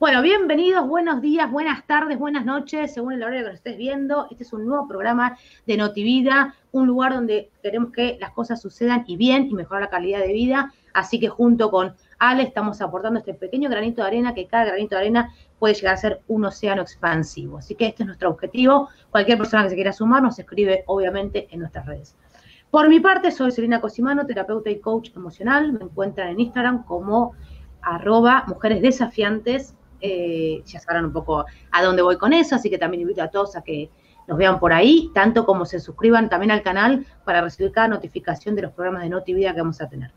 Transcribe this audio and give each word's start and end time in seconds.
Bueno, 0.00 0.22
bienvenidos, 0.22 0.86
buenos 0.86 1.20
días, 1.20 1.50
buenas 1.50 1.84
tardes, 1.84 2.20
buenas 2.20 2.44
noches, 2.44 2.94
según 2.94 3.14
el 3.14 3.22
horario 3.24 3.40
que 3.40 3.46
nos 3.48 3.56
estés 3.56 3.76
viendo. 3.76 4.28
Este 4.30 4.44
es 4.44 4.52
un 4.52 4.64
nuevo 4.64 4.86
programa 4.86 5.36
de 5.66 5.76
Notivida, 5.76 6.54
un 6.70 6.86
lugar 6.86 7.14
donde 7.14 7.50
queremos 7.64 7.90
que 7.90 8.16
las 8.20 8.30
cosas 8.30 8.62
sucedan 8.62 9.02
y 9.08 9.16
bien 9.16 9.48
y 9.48 9.54
mejorar 9.54 9.82
la 9.82 9.90
calidad 9.90 10.20
de 10.20 10.32
vida. 10.32 10.72
Así 10.94 11.18
que 11.18 11.28
junto 11.28 11.72
con 11.72 11.96
Ale 12.20 12.44
estamos 12.44 12.80
aportando 12.80 13.18
este 13.18 13.34
pequeño 13.34 13.68
granito 13.68 14.02
de 14.02 14.06
arena, 14.06 14.34
que 14.34 14.46
cada 14.46 14.66
granito 14.66 14.94
de 14.94 15.00
arena 15.00 15.34
puede 15.58 15.74
llegar 15.74 15.94
a 15.94 15.96
ser 15.96 16.20
un 16.28 16.44
océano 16.44 16.82
expansivo. 16.82 17.58
Así 17.58 17.74
que 17.74 17.86
este 17.86 18.04
es 18.04 18.06
nuestro 18.06 18.30
objetivo. 18.30 18.90
Cualquier 19.10 19.36
persona 19.36 19.64
que 19.64 19.70
se 19.70 19.74
quiera 19.74 19.92
sumar 19.92 20.22
nos 20.22 20.38
escribe, 20.38 20.84
obviamente, 20.86 21.48
en 21.50 21.58
nuestras 21.58 21.86
redes. 21.86 22.14
Por 22.70 22.88
mi 22.88 23.00
parte, 23.00 23.32
soy 23.32 23.50
Selena 23.50 23.80
Cosimano, 23.80 24.26
terapeuta 24.26 24.70
y 24.70 24.78
coach 24.78 25.10
emocional. 25.16 25.72
Me 25.72 25.82
encuentran 25.82 26.28
en 26.28 26.38
Instagram 26.38 26.84
como 26.84 27.34
arroba 27.82 28.44
mujeres 28.46 28.80
desafiantes 28.80 29.74
eh, 30.00 30.62
ya 30.64 30.80
sabrán 30.80 31.06
un 31.06 31.12
poco 31.12 31.44
a 31.70 31.82
dónde 31.82 32.02
voy 32.02 32.16
con 32.16 32.32
eso, 32.32 32.54
así 32.54 32.70
que 32.70 32.78
también 32.78 33.02
invito 33.02 33.22
a 33.22 33.28
todos 33.28 33.56
a 33.56 33.62
que 33.62 33.90
nos 34.26 34.36
vean 34.36 34.60
por 34.60 34.72
ahí, 34.72 35.10
tanto 35.14 35.46
como 35.46 35.64
se 35.64 35.80
suscriban 35.80 36.28
también 36.28 36.50
al 36.50 36.62
canal 36.62 37.06
para 37.24 37.40
recibir 37.40 37.72
cada 37.72 37.88
notificación 37.88 38.54
de 38.54 38.62
los 38.62 38.72
programas 38.72 39.02
de 39.02 39.08
Notivida 39.08 39.54
que 39.54 39.60
vamos 39.60 39.80
a 39.80 39.88
tener. 39.88 40.12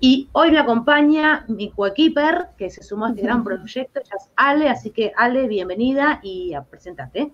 Y 0.00 0.28
hoy 0.32 0.50
me 0.50 0.58
acompaña 0.58 1.44
mi 1.46 1.70
coequiper, 1.70 2.48
que 2.58 2.70
se 2.70 2.82
sumó 2.82 3.06
a 3.06 3.10
este 3.10 3.22
gran 3.22 3.44
proyecto, 3.44 4.00
ya 4.00 4.16
es 4.16 4.28
Ale, 4.34 4.68
así 4.68 4.90
que 4.90 5.12
Ale, 5.16 5.46
bienvenida 5.46 6.18
y 6.24 6.54
a 6.54 6.62
presentarte. 6.62 7.30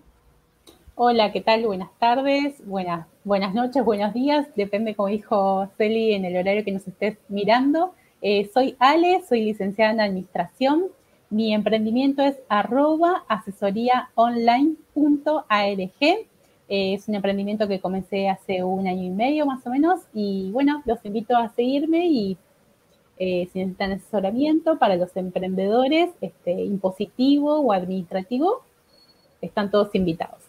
Hola, 0.93 1.31
¿qué 1.31 1.41
tal? 1.41 1.65
Buenas 1.65 1.89
tardes, 1.97 2.61
buenas, 2.67 3.07
buenas 3.23 3.55
noches, 3.55 3.83
buenos 3.83 4.13
días, 4.13 4.47
depende, 4.55 4.95
como 4.95 5.07
dijo 5.07 5.67
Celi, 5.77 6.13
en 6.13 6.25
el 6.25 6.37
horario 6.37 6.63
que 6.63 6.73
nos 6.73 6.87
estés 6.87 7.17
mirando. 7.27 7.95
Eh, 8.21 8.51
soy 8.53 8.75
Ale, 8.79 9.23
soy 9.27 9.45
licenciada 9.45 9.93
en 9.93 10.01
Administración, 10.01 10.89
mi 11.29 11.53
emprendimiento 11.53 12.23
es 12.23 12.37
arroba 12.49 13.23
asesoríaonline.arg. 13.27 16.27
Eh, 16.71 16.93
es 16.93 17.07
un 17.07 17.15
emprendimiento 17.15 17.67
que 17.67 17.79
comencé 17.79 18.29
hace 18.29 18.63
un 18.63 18.87
año 18.87 19.03
y 19.03 19.09
medio 19.09 19.45
más 19.45 19.65
o 19.65 19.69
menos 19.69 20.01
y 20.13 20.51
bueno, 20.51 20.83
los 20.85 21.03
invito 21.03 21.35
a 21.35 21.49
seguirme 21.49 22.07
y 22.07 22.37
eh, 23.17 23.49
si 23.51 23.59
necesitan 23.59 23.93
asesoramiento 23.93 24.77
para 24.77 24.95
los 24.95 25.15
emprendedores, 25.17 26.11
este, 26.21 26.51
impositivo 26.51 27.59
o 27.59 27.73
administrativo, 27.73 28.61
están 29.41 29.71
todos 29.71 29.93
invitados. 29.95 30.39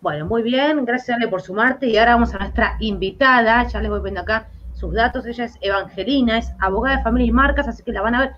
Bueno, 0.00 0.26
muy 0.26 0.42
bien, 0.42 0.84
gracias 0.84 1.16
Ale 1.16 1.28
por 1.28 1.42
sumarte 1.42 1.86
y 1.86 1.98
ahora 1.98 2.14
vamos 2.14 2.34
a 2.34 2.38
nuestra 2.38 2.76
invitada, 2.80 3.66
ya 3.66 3.80
les 3.80 3.90
voy 3.90 4.00
viendo 4.00 4.20
acá 4.20 4.48
sus 4.74 4.94
datos, 4.94 5.26
ella 5.26 5.44
es 5.44 5.58
Evangelina, 5.60 6.38
es 6.38 6.52
abogada 6.58 6.98
de 6.98 7.02
familia 7.02 7.28
y 7.28 7.32
marcas, 7.32 7.68
así 7.68 7.82
que 7.82 7.92
la 7.92 8.00
van 8.00 8.14
a 8.14 8.20
ver 8.20 8.30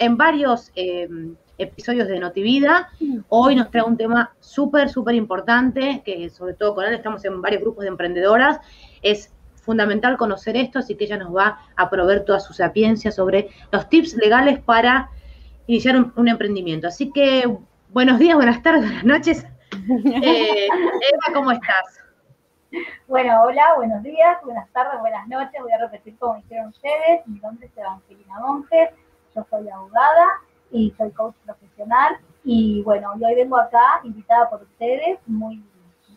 en 0.00 0.16
varios 0.16 0.72
em, 0.74 1.36
episodios 1.58 2.08
de 2.08 2.18
Notivida. 2.18 2.88
Hoy 3.28 3.54
nos 3.54 3.70
trae 3.70 3.84
un 3.84 3.98
tema 3.98 4.34
súper, 4.40 4.88
súper 4.88 5.14
importante, 5.14 6.02
que 6.04 6.30
sobre 6.30 6.54
todo 6.54 6.74
con 6.74 6.86
él 6.86 6.94
estamos 6.94 7.24
en 7.26 7.40
varios 7.42 7.60
grupos 7.60 7.82
de 7.82 7.88
emprendedoras. 7.88 8.58
Es 9.02 9.32
fundamental 9.56 10.16
conocer 10.16 10.56
esto, 10.56 10.78
así 10.78 10.96
que 10.96 11.04
ella 11.04 11.18
nos 11.18 11.36
va 11.36 11.58
a 11.76 11.90
proveer 11.90 12.24
toda 12.24 12.40
su 12.40 12.54
sapiencia 12.54 13.12
sobre 13.12 13.50
los 13.70 13.88
tips 13.90 14.14
legales 14.14 14.58
para 14.58 15.10
iniciar 15.66 15.96
un, 16.16 16.28
emprendimiento. 16.28 16.88
Así 16.88 17.12
que 17.12 17.44
buenos 17.90 18.18
días, 18.18 18.36
buenas 18.36 18.62
tardes, 18.62 18.82
buenas 18.82 19.04
noches. 19.04 19.46
Eh, 19.72 20.66
Eva, 20.66 21.34
¿cómo 21.34 21.52
estás? 21.52 22.00
Bueno, 23.06 23.42
hola, 23.42 23.74
buenos 23.76 24.02
días, 24.02 24.38
buenas 24.44 24.68
tardes, 24.72 25.00
buenas 25.00 25.26
noches. 25.28 25.60
Voy 25.60 25.72
a 25.72 25.78
repetir 25.78 26.16
como 26.18 26.36
dijeron 26.36 26.68
ustedes. 26.68 27.26
Mi 27.26 27.38
nombre 27.40 27.66
es 27.66 27.76
Evangelina 27.76 28.38
Monge 28.40 28.90
yo 29.34 29.46
soy 29.50 29.68
abogada 29.68 30.26
y 30.70 30.92
soy 30.96 31.10
coach 31.12 31.34
profesional. 31.44 32.18
Y 32.44 32.82
bueno, 32.82 33.12
hoy 33.12 33.34
vengo 33.34 33.58
acá 33.58 34.00
invitada 34.04 34.48
por 34.48 34.62
ustedes, 34.62 35.18
muy 35.26 35.62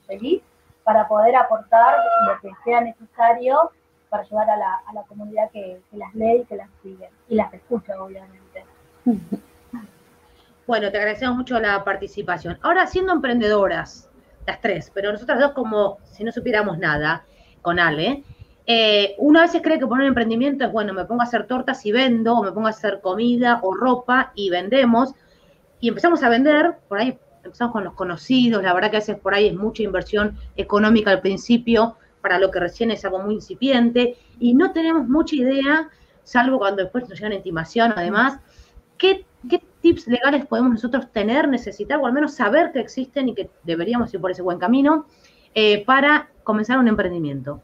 feliz, 0.07 0.41
para 0.83 1.07
poder 1.07 1.35
aportar 1.35 1.95
lo 2.27 2.39
que 2.41 2.55
sea 2.63 2.81
necesario 2.81 3.71
para 4.09 4.23
ayudar 4.23 4.49
a 4.51 4.57
la, 4.57 4.75
a 4.85 4.93
la 4.93 5.03
comunidad 5.03 5.49
que, 5.51 5.81
las 5.93 6.13
lee 6.13 6.41
y 6.41 6.45
que 6.45 6.55
las 6.55 6.69
sigue. 6.83 7.09
Y 7.29 7.35
las 7.35 7.53
escucha, 7.53 8.01
obviamente. 8.01 8.65
Bueno, 10.65 10.89
te 10.91 10.97
agradecemos 10.97 11.35
mucho 11.35 11.59
la 11.59 11.83
participación. 11.83 12.57
Ahora, 12.61 12.87
siendo 12.87 13.11
emprendedoras, 13.11 14.09
las 14.47 14.61
tres, 14.61 14.89
pero 14.93 15.11
nosotras 15.11 15.37
dos 15.37 15.51
como 15.51 15.97
si 16.05 16.23
no 16.23 16.31
supiéramos 16.31 16.77
nada, 16.77 17.25
con 17.61 17.81
Ale, 17.81 18.23
eh, 18.65 19.15
uno 19.17 19.39
a 19.39 19.41
veces 19.43 19.61
cree 19.61 19.77
que 19.77 19.87
poner 19.87 20.03
un 20.03 20.09
emprendimiento 20.09 20.65
es, 20.65 20.71
bueno, 20.71 20.93
me 20.93 21.05
pongo 21.05 21.21
a 21.21 21.25
hacer 21.25 21.47
tortas 21.47 21.85
y 21.85 21.91
vendo, 21.91 22.35
o 22.35 22.43
me 22.43 22.51
pongo 22.51 22.67
a 22.67 22.71
hacer 22.71 23.01
comida 23.01 23.59
o 23.61 23.73
ropa 23.73 24.31
y 24.35 24.49
vendemos, 24.49 25.13
y 25.79 25.89
empezamos 25.89 26.23
a 26.23 26.29
vender, 26.29 26.77
por 26.87 26.99
ahí 26.99 27.19
empezamos 27.43 27.73
con 27.73 27.83
los 27.83 27.93
conocidos, 27.93 28.63
la 28.63 28.73
verdad 28.73 28.89
que 28.89 28.97
a 28.97 28.99
veces 28.99 29.17
por 29.17 29.33
ahí 29.33 29.47
es 29.47 29.55
mucha 29.55 29.83
inversión 29.83 30.37
económica 30.55 31.11
al 31.11 31.19
principio, 31.19 31.97
para 32.21 32.39
lo 32.39 32.51
que 32.51 32.61
recién 32.61 32.89
es 32.89 33.03
algo 33.03 33.19
muy 33.19 33.35
incipiente, 33.35 34.15
y 34.39 34.53
no 34.53 34.71
tenemos 34.71 35.09
mucha 35.09 35.35
idea, 35.35 35.89
salvo 36.23 36.57
cuando 36.57 36.83
después 36.83 37.09
nos 37.09 37.19
llega 37.19 37.27
una 37.27 37.35
intimación, 37.35 37.93
además, 37.97 38.39
qué, 38.97 39.25
tips 39.81 40.07
legales 40.07 40.45
podemos 40.45 40.71
nosotros 40.71 41.11
tener, 41.11 41.49
necesitar, 41.49 41.99
o 41.99 42.05
al 42.05 42.13
menos 42.13 42.33
saber 42.33 42.71
que 42.71 42.79
existen 42.79 43.27
y 43.27 43.35
que 43.35 43.49
deberíamos 43.63 44.13
ir 44.13 44.21
por 44.21 44.31
ese 44.31 44.41
buen 44.41 44.57
camino, 44.57 45.05
eh, 45.53 45.83
para 45.83 46.29
comenzar 46.45 46.79
un 46.79 46.87
emprendimiento. 46.87 47.61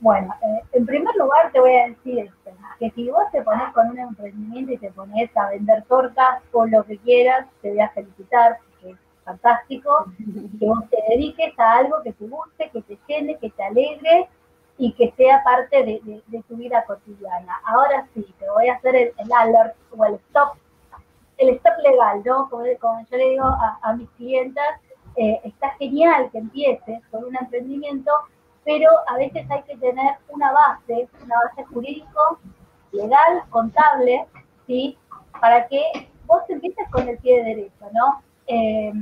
Bueno, 0.00 0.32
eh, 0.42 0.62
en 0.72 0.86
primer 0.86 1.14
lugar 1.16 1.50
te 1.52 1.60
voy 1.60 1.74
a 1.74 1.88
decir 1.88 2.30
que 2.78 2.90
si 2.92 3.10
vos 3.10 3.24
te 3.32 3.42
pones 3.42 3.72
con 3.72 3.90
un 3.90 3.98
emprendimiento 3.98 4.72
y 4.72 4.78
te 4.78 4.92
pones 4.92 5.36
a 5.36 5.50
vender 5.50 5.82
tortas 5.84 6.42
o 6.52 6.66
lo 6.66 6.84
que 6.84 6.98
quieras, 6.98 7.46
te 7.60 7.70
voy 7.70 7.80
a 7.80 7.90
felicitar, 7.90 8.58
porque 8.70 8.92
es 8.92 8.98
fantástico, 9.24 10.06
que 10.58 10.66
vos 10.66 10.84
te 10.90 10.98
dediques 11.08 11.58
a 11.58 11.78
algo 11.78 12.02
que 12.02 12.12
te 12.12 12.26
guste, 12.26 12.70
que 12.70 12.82
te 12.82 12.98
llene, 13.08 13.38
que 13.38 13.50
te 13.50 13.62
alegre 13.62 14.28
y 14.76 14.92
que 14.92 15.12
sea 15.16 15.42
parte 15.42 15.82
de, 15.82 16.42
tu 16.48 16.56
vida 16.56 16.84
cotidiana. 16.86 17.60
Ahora 17.64 18.06
sí, 18.14 18.24
te 18.38 18.48
voy 18.48 18.68
a 18.68 18.74
hacer 18.74 18.94
el, 18.94 19.12
alert 19.36 19.74
o 19.96 20.04
el 20.04 20.14
stop, 20.14 20.56
el 21.38 21.48
stop 21.56 21.78
legal, 21.82 22.22
¿no? 22.24 22.48
Como, 22.48 22.64
yo 22.64 23.16
le 23.16 23.30
digo 23.30 23.44
a, 23.44 23.92
mis 23.94 24.08
clientas, 24.10 24.80
eh, 25.16 25.40
está 25.42 25.70
genial 25.70 26.30
que 26.30 26.38
empieces 26.38 27.00
con 27.10 27.24
un 27.24 27.36
emprendimiento, 27.36 28.12
pero 28.68 28.90
a 29.06 29.16
veces 29.16 29.50
hay 29.50 29.62
que 29.62 29.78
tener 29.78 30.16
una 30.28 30.52
base, 30.52 31.08
una 31.24 31.36
base 31.42 31.64
jurídico, 31.72 32.38
legal, 32.92 33.42
contable, 33.48 34.26
¿sí? 34.66 34.98
Para 35.40 35.66
que 35.68 35.80
vos 36.26 36.42
empieces 36.50 36.86
con 36.90 37.08
el 37.08 37.16
pie 37.16 37.38
de 37.38 37.44
derecho, 37.44 37.86
¿no? 37.94 38.22
Eh, 38.46 38.92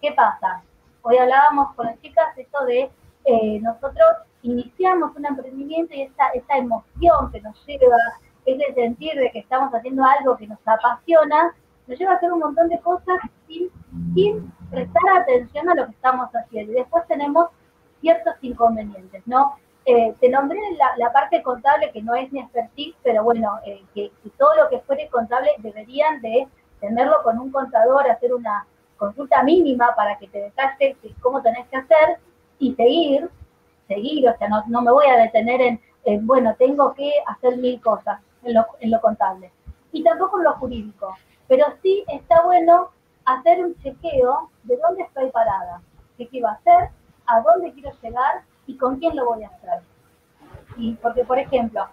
¿Qué 0.00 0.12
pasa? 0.12 0.62
Hoy 1.02 1.18
hablábamos 1.18 1.74
con 1.74 1.88
las 1.88 2.00
chicas 2.00 2.38
esto 2.38 2.64
de 2.64 2.90
eh, 3.26 3.60
nosotros 3.60 4.08
iniciamos 4.40 5.14
un 5.14 5.26
emprendimiento 5.26 5.92
y 5.92 6.00
esta, 6.00 6.28
esta 6.30 6.56
emoción 6.56 7.30
que 7.32 7.42
nos 7.42 7.66
lleva, 7.66 7.98
ese 8.46 8.72
sentir 8.72 9.12
de 9.16 9.30
que 9.30 9.40
estamos 9.40 9.74
haciendo 9.74 10.06
algo 10.06 10.38
que 10.38 10.46
nos 10.46 10.58
apasiona, 10.64 11.54
nos 11.86 11.98
lleva 11.98 12.12
a 12.12 12.16
hacer 12.16 12.32
un 12.32 12.38
montón 12.38 12.66
de 12.70 12.80
cosas 12.80 13.18
sin, 13.46 13.68
sin 14.14 14.50
prestar 14.70 15.02
atención 15.20 15.68
a 15.68 15.74
lo 15.74 15.84
que 15.84 15.92
estamos 15.92 16.30
haciendo. 16.30 16.72
Y 16.72 16.76
después 16.76 17.06
tenemos 17.08 17.50
ciertos 18.02 18.34
inconvenientes, 18.42 19.22
¿no? 19.26 19.54
Eh, 19.84 20.14
te 20.20 20.28
nombré 20.28 20.60
la, 20.96 21.12
parte 21.12 21.42
contable 21.42 21.90
que 21.90 22.02
no 22.02 22.14
es 22.14 22.30
mi 22.32 22.40
expertise, 22.40 22.94
pero 23.02 23.24
bueno, 23.24 23.58
eh, 23.66 23.82
que, 23.94 24.12
todo 24.38 24.54
lo 24.56 24.68
que 24.68 24.78
fuere 24.80 25.08
contable 25.08 25.50
deberían 25.58 26.20
de 26.20 26.46
tenerlo 26.80 27.22
con 27.24 27.38
un 27.38 27.50
contador, 27.50 28.08
hacer 28.08 28.32
una 28.34 28.66
consulta 28.96 29.42
mínima 29.42 29.94
para 29.96 30.18
que 30.18 30.28
te 30.28 30.40
detalle 30.40 30.96
cómo 31.20 31.42
tenés 31.42 31.66
que 31.68 31.78
hacer 31.78 32.18
y 32.60 32.74
seguir, 32.74 33.28
seguir, 33.88 34.28
o 34.28 34.36
sea, 34.38 34.48
no, 34.48 34.82
me 34.82 34.92
voy 34.92 35.06
a 35.06 35.16
detener 35.16 35.60
en, 36.04 36.26
bueno, 36.26 36.54
tengo 36.56 36.94
que 36.94 37.12
hacer 37.26 37.56
mil 37.56 37.80
cosas 37.80 38.20
en 38.44 38.54
lo, 38.54 38.66
en 38.78 38.90
lo 38.90 39.00
contable. 39.00 39.50
Y 39.90 40.04
tampoco 40.04 40.38
en 40.38 40.44
lo 40.44 40.54
jurídico, 40.54 41.16
pero 41.48 41.66
sí 41.82 42.04
está 42.08 42.42
bueno 42.42 42.90
hacer 43.24 43.64
un 43.64 43.76
chequeo 43.82 44.50
de 44.62 44.76
dónde 44.76 45.02
estoy 45.02 45.30
parada, 45.30 45.82
qué 46.16 46.28
quiero 46.28 46.48
hacer, 46.48 46.90
a 47.32 47.40
dónde 47.40 47.72
quiero 47.72 47.90
llegar 48.02 48.42
y 48.66 48.76
con 48.76 48.98
quién 48.98 49.16
lo 49.16 49.26
voy 49.26 49.44
a 49.44 49.48
hacer. 49.48 49.82
Y 50.76 50.94
porque, 50.94 51.24
por 51.24 51.38
ejemplo, 51.38 51.88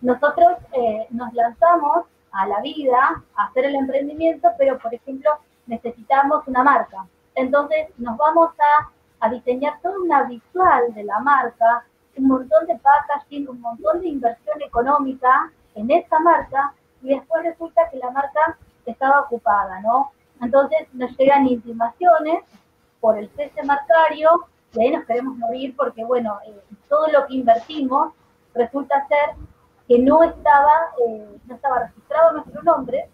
nosotros 0.00 0.58
eh, 0.72 1.06
nos 1.10 1.32
lanzamos 1.34 2.06
a 2.32 2.46
la 2.46 2.60
vida 2.60 3.22
a 3.36 3.44
hacer 3.44 3.66
el 3.66 3.76
emprendimiento, 3.76 4.48
pero, 4.58 4.78
por 4.78 4.92
ejemplo, 4.94 5.30
necesitamos 5.66 6.46
una 6.46 6.62
marca. 6.62 7.06
Entonces, 7.34 7.88
nos 7.98 8.16
vamos 8.16 8.50
a, 8.58 8.90
diseñar 9.30 9.80
toda 9.80 9.98
una 10.00 10.24
visual 10.24 10.92
de 10.92 11.02
la 11.02 11.18
marca, 11.18 11.86
un 12.18 12.26
montón 12.26 12.66
de 12.66 12.76
packaging, 12.76 13.48
un 13.48 13.58
montón 13.58 14.02
de 14.02 14.08
inversión 14.08 14.60
económica 14.60 15.50
en 15.74 15.90
esa 15.90 16.18
marca, 16.20 16.74
y 17.00 17.08
después 17.08 17.42
resulta 17.42 17.88
que 17.90 17.96
la 17.96 18.10
marca 18.10 18.58
estaba 18.84 19.22
ocupada, 19.22 19.80
¿no? 19.80 20.12
Entonces 20.42 20.88
nos 20.92 21.16
llegan 21.16 21.46
intimaciones 21.46 22.44
por 23.00 23.16
el 23.16 23.30
cese 23.30 23.62
marcario 23.62 24.46
y 24.74 24.82
ahí 24.82 24.90
nos 24.90 25.04
queremos 25.04 25.36
morir 25.36 25.74
porque, 25.76 26.04
bueno, 26.04 26.38
eh, 26.46 26.60
todo 26.88 27.06
lo 27.08 27.26
que 27.26 27.34
invertimos 27.34 28.12
resulta 28.54 29.06
ser 29.06 29.36
que 29.86 29.98
no 29.98 30.22
estaba, 30.22 30.72
eh, 31.06 31.38
no 31.46 31.54
estaba 31.54 31.80
registrado 31.80 32.32
nuestro 32.32 32.62
nombre, 32.62 33.08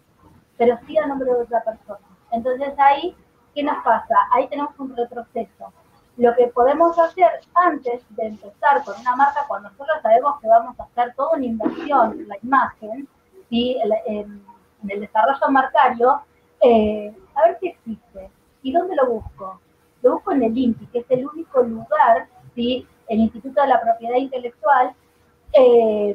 pero 0.56 0.78
sí 0.86 0.96
a 0.98 1.06
nombre 1.06 1.32
de 1.32 1.42
otra 1.42 1.62
persona. 1.62 2.06
Entonces 2.32 2.72
ahí, 2.78 3.14
¿qué 3.54 3.62
nos 3.62 3.82
pasa? 3.84 4.14
Ahí 4.32 4.48
tenemos 4.48 4.78
un 4.78 4.96
retroceso. 4.96 5.72
Lo 6.16 6.34
que 6.34 6.48
podemos 6.48 6.98
hacer 6.98 7.30
antes 7.54 8.02
de 8.10 8.26
empezar 8.26 8.84
con 8.84 8.98
una 9.00 9.16
marca, 9.16 9.44
cuando 9.48 9.70
nosotros 9.70 9.98
sabemos 10.02 10.40
que 10.40 10.48
vamos 10.48 10.78
a 10.78 10.84
hacer 10.84 11.14
toda 11.14 11.36
una 11.36 11.46
inversión 11.46 12.12
en 12.12 12.28
la 12.28 12.36
imagen, 12.42 13.08
¿sí? 13.48 13.78
en, 14.06 14.44
el 14.88 15.00
desarrollo 15.00 15.50
marcario, 15.50 16.22
eh, 16.62 17.14
a 17.34 17.42
ver 17.42 17.58
qué 17.60 17.68
existe. 17.68 18.30
¿Y 18.62 18.72
dónde 18.72 18.96
lo 18.96 19.06
busco? 19.06 19.60
Busco 20.02 20.32
en 20.32 20.42
el 20.42 20.56
INPI, 20.56 20.86
que 20.86 20.98
es 21.00 21.06
el 21.10 21.26
único 21.26 21.62
lugar, 21.62 22.28
¿sí? 22.54 22.86
el 23.08 23.20
Instituto 23.20 23.60
de 23.60 23.68
la 23.68 23.80
Propiedad 23.80 24.16
Intelectual, 24.16 24.94
eh, 25.52 26.14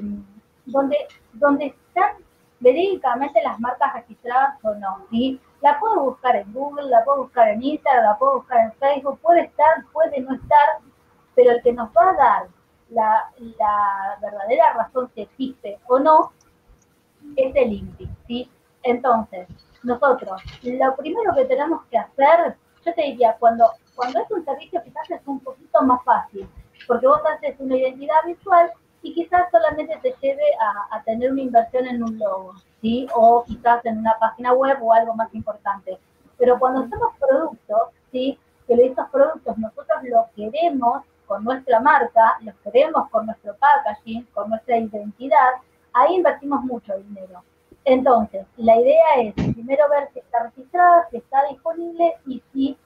donde, 0.65 0.97
donde 1.33 1.67
están 1.67 2.17
verídicamente 2.59 3.41
las 3.43 3.59
marcas 3.59 3.93
registradas 3.93 4.57
o 4.63 4.73
no. 4.75 5.05
¿sí? 5.11 5.39
La 5.61 5.79
puedo 5.79 6.05
buscar 6.05 6.35
en 6.35 6.51
Google, 6.53 6.89
la 6.89 7.03
puedo 7.03 7.23
buscar 7.23 7.49
en 7.49 7.61
Instagram, 7.61 8.05
la 8.05 8.17
puedo 8.17 8.37
buscar 8.37 8.59
en 8.61 8.73
Facebook, 8.73 9.19
puede 9.19 9.41
estar, 9.41 9.85
puede 9.91 10.19
no 10.21 10.35
estar, 10.35 10.79
pero 11.35 11.51
el 11.51 11.61
que 11.61 11.73
nos 11.73 11.89
va 11.89 12.09
a 12.09 12.13
dar 12.13 12.47
la, 12.89 13.31
la 13.59 14.17
verdadera 14.21 14.73
razón 14.73 15.09
si 15.13 15.21
existe 15.21 15.79
o 15.87 15.99
no 15.99 16.31
es 17.35 17.55
el 17.55 17.73
INPI. 17.73 18.09
¿sí? 18.27 18.51
Entonces, 18.83 19.47
nosotros, 19.83 20.41
lo 20.63 20.95
primero 20.95 21.33
que 21.35 21.45
tenemos 21.45 21.83
que 21.85 21.97
hacer, 21.97 22.57
yo 22.85 22.93
te 22.93 23.01
diría, 23.01 23.35
cuando, 23.39 23.71
cuando 23.95 24.19
es 24.19 24.31
un 24.31 24.45
servicio 24.45 24.81
quizás 24.83 25.09
es 25.09 25.21
un 25.25 25.39
poquito 25.39 25.81
más 25.81 26.03
fácil, 26.03 26.47
porque 26.87 27.07
vos 27.07 27.21
haces 27.33 27.55
una 27.59 27.77
identidad 27.77 28.23
visual 28.25 28.71
y 29.01 29.13
quizás 29.13 29.49
solamente 29.51 29.97
te 30.01 30.15
lleve 30.21 30.43
a, 30.91 31.01
tener 31.03 31.31
una 31.31 31.41
inversión 31.41 31.85
en 31.85 32.03
un 32.03 32.17
logo, 32.17 32.53
¿sí? 32.81 33.07
O 33.15 33.43
quizás 33.45 33.85
en 33.85 33.99
una 33.99 34.17
página 34.19 34.53
web 34.53 34.77
o 34.81 34.93
algo 34.93 35.13
más 35.13 35.33
importante. 35.35 35.99
Pero 36.37 36.57
cuando 36.57 36.81
hacemos 36.81 37.13
productos, 37.19 37.89
¿sí? 38.11 38.39
Que 38.67 38.73
estos 38.73 39.07
productos 39.09 39.57
nosotros 39.59 40.03
los 40.03 40.25
queremos 40.35 41.03
con 41.27 41.43
nuestra 41.43 41.79
marca, 41.79 42.37
los 42.41 42.55
queremos 42.63 43.09
con 43.09 43.27
nuestro 43.27 43.55
packaging, 43.55 44.23
con 44.33 44.49
nuestra 44.49 44.77
identidad, 44.77 45.53
ahí 45.93 46.15
invertimos 46.15 46.63
mucho 46.63 46.97
dinero. 46.97 47.43
Entonces, 47.85 48.47
la 48.57 48.79
idea 48.79 49.05
es 49.19 49.33
primero 49.33 49.87
ver 49.89 50.09
si 50.11 50.19
está 50.19 50.43
registrada, 50.43 51.07
si 51.11 51.17
está 51.17 51.45
disponible 51.49 52.15
y 52.25 52.41
si 52.51 52.77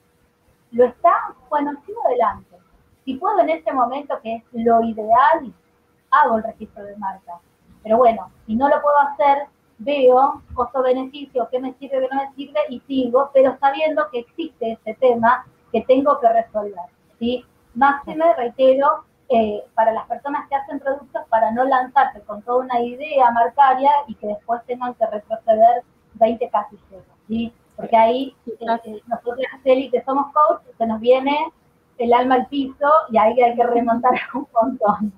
lo 0.72 0.86
está, 0.86 1.34
bueno, 1.50 1.72
sigo 1.86 2.06
adelante. 2.06 2.58
Si 3.06 3.16
puedo 3.16 3.40
en 3.40 3.50
este 3.50 3.72
momento, 3.72 4.20
que 4.22 4.36
es 4.36 4.44
lo 4.52 4.84
ideal, 4.84 5.54
hago 6.12 6.38
el 6.38 6.44
registro 6.44 6.84
de 6.84 6.98
marca. 6.98 7.40
Pero 7.82 7.98
bueno, 7.98 8.30
si 8.46 8.56
no 8.56 8.68
lo 8.68 8.82
puedo 8.82 8.98
hacer, 9.00 9.48
veo 9.78 10.42
costo-beneficio, 10.54 11.48
qué 11.50 11.60
me 11.60 11.74
sirve, 11.76 12.02
qué 12.02 12.08
no 12.14 12.22
me 12.22 12.36
sirve 12.36 12.60
y 12.70 12.82
sigo, 12.82 13.32
pero 13.34 13.58
sabiendo 13.60 14.10
que 14.12 14.20
existe 14.20 14.74
ese 14.74 14.94
tema 14.96 15.46
que 15.72 15.82
tengo 15.82 16.20
que 16.20 16.28
resolver. 16.28 16.90
¿sí? 17.20 17.46
Máxime, 17.74 18.34
reitero, 18.36 19.06
eh, 19.30 19.64
para 19.76 19.92
las 19.92 20.08
personas 20.08 20.48
que 20.50 20.56
hacen 20.56 20.80
productos, 20.80 21.22
para 21.30 21.52
no 21.52 21.64
lanzarse 21.64 22.22
con 22.22 22.42
toda 22.42 22.66
una 22.66 22.80
idea 22.82 23.30
marcaria 23.32 23.92
y 24.08 24.16
que 24.16 24.28
después 24.28 24.62
tengan 24.66 24.94
que 24.96 25.06
retroceder 25.06 25.84
20 26.16 26.50
casilleros. 26.50 27.06
¿sí? 27.28 27.54
Porque 27.76 27.96
ahí 27.96 28.36
eh, 28.48 28.52
eh, 28.60 29.02
nosotros, 29.08 29.46
Celi, 29.64 29.90
que 29.90 30.02
somos 30.04 30.34
coach, 30.34 30.62
se 30.78 30.86
nos 30.88 31.00
viene 31.00 31.38
el 31.98 32.14
alma 32.14 32.36
al 32.36 32.48
piso 32.48 32.88
y 33.12 33.18
ahí 33.18 33.40
hay 33.40 33.56
que 33.56 33.64
remontar 33.64 34.14
un 34.34 34.48
montón. 34.54 35.14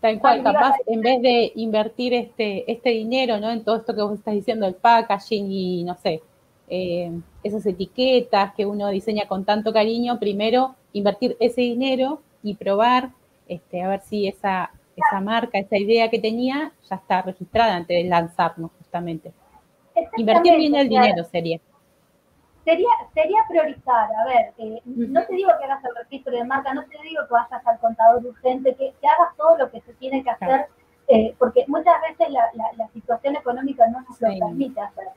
Tal 0.00 0.18
cual, 0.18 0.42
capaz 0.42 0.76
en 0.86 1.00
vez 1.00 1.22
de 1.22 1.52
invertir 1.54 2.14
este, 2.14 2.70
este 2.70 2.90
dinero, 2.90 3.38
¿no? 3.38 3.50
En 3.50 3.64
todo 3.64 3.76
esto 3.76 3.94
que 3.94 4.02
vos 4.02 4.14
estás 4.14 4.34
diciendo, 4.34 4.66
el 4.66 4.74
packaging 4.74 5.50
y 5.50 5.84
no 5.84 5.94
sé, 5.94 6.22
eh, 6.68 7.12
esas 7.42 7.64
etiquetas 7.66 8.54
que 8.54 8.66
uno 8.66 8.88
diseña 8.88 9.28
con 9.28 9.44
tanto 9.44 9.72
cariño, 9.72 10.18
primero 10.18 10.74
invertir 10.92 11.36
ese 11.38 11.60
dinero 11.60 12.20
y 12.42 12.54
probar, 12.54 13.10
este, 13.48 13.82
a 13.82 13.88
ver 13.88 14.00
si 14.00 14.28
esa, 14.28 14.70
esa 14.96 15.20
marca, 15.20 15.58
esa 15.58 15.76
idea 15.76 16.10
que 16.10 16.18
tenía 16.18 16.72
ya 16.88 16.96
está 16.96 17.22
registrada 17.22 17.76
antes 17.76 18.02
de 18.02 18.08
lanzarnos 18.08 18.70
justamente. 18.78 19.32
Invertir 20.16 20.56
bien 20.56 20.74
el 20.74 20.88
dinero 20.88 21.24
sería. 21.24 21.60
Sería, 22.64 22.90
sería 23.12 23.38
priorizar, 23.48 24.08
a 24.14 24.24
ver, 24.24 24.52
eh, 24.58 24.80
no 24.84 25.26
te 25.26 25.34
digo 25.34 25.50
que 25.58 25.64
hagas 25.64 25.84
el 25.84 25.96
registro 25.96 26.32
de 26.32 26.44
marca, 26.44 26.72
no 26.72 26.84
te 26.84 26.96
digo 27.02 27.22
que 27.26 27.32
vayas 27.34 27.66
al 27.66 27.78
contador 27.80 28.24
urgente, 28.24 28.76
que, 28.76 28.94
que 29.00 29.06
hagas 29.08 29.36
todo 29.36 29.58
lo 29.58 29.70
que 29.70 29.80
se 29.80 29.92
tiene 29.94 30.22
que 30.22 30.30
hacer, 30.30 30.66
eh, 31.08 31.34
porque 31.40 31.64
muchas 31.66 31.94
veces 32.08 32.32
la, 32.32 32.44
la, 32.76 32.88
situación 32.90 33.34
económica 33.34 33.88
no 33.88 34.02
nos 34.02 34.20
lo 34.20 34.28
permite 34.46 34.80
hacer. 34.80 35.08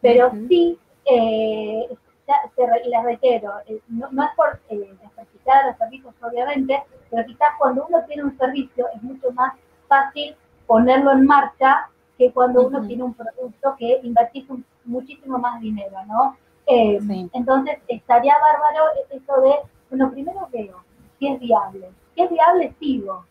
Pero 0.00 0.32
sí, 0.48 0.78
eh, 1.04 1.88
les 2.26 3.04
reitero, 3.04 3.52
eh, 3.66 3.80
no, 3.88 4.08
no, 4.10 4.24
es 4.24 4.30
por 4.36 4.60
eh, 4.70 4.94
los 5.00 5.76
servicios, 5.76 6.14
obviamente, 6.22 6.82
pero 7.10 7.26
quizás 7.26 7.48
cuando 7.58 7.86
uno 7.86 8.02
tiene 8.06 8.24
un 8.24 8.36
servicio 8.38 8.86
es 8.94 9.02
mucho 9.02 9.30
más 9.32 9.54
fácil 9.88 10.34
ponerlo 10.66 11.12
en 11.12 11.26
marcha 11.26 11.88
que 12.16 12.32
cuando 12.32 12.66
uno 12.66 12.86
tiene 12.86 13.02
un 13.02 13.14
producto 13.14 13.74
que 13.78 14.00
invertís 14.02 14.46
muchísimo 14.84 15.38
más 15.38 15.60
dinero, 15.60 15.96
¿no? 16.06 16.36
Eh, 16.66 16.98
entonces, 17.32 17.78
estaría 17.88 18.34
bárbaro 18.40 18.84
eso 19.10 19.40
de, 19.42 19.54
bueno, 19.90 20.10
primero 20.10 20.48
veo 20.52 20.82
si 21.18 21.28
es 21.28 21.40
viable. 21.40 21.90
Si 22.14 22.22
es 22.22 22.30
viable, 22.30 22.74
sigo. 22.78 23.26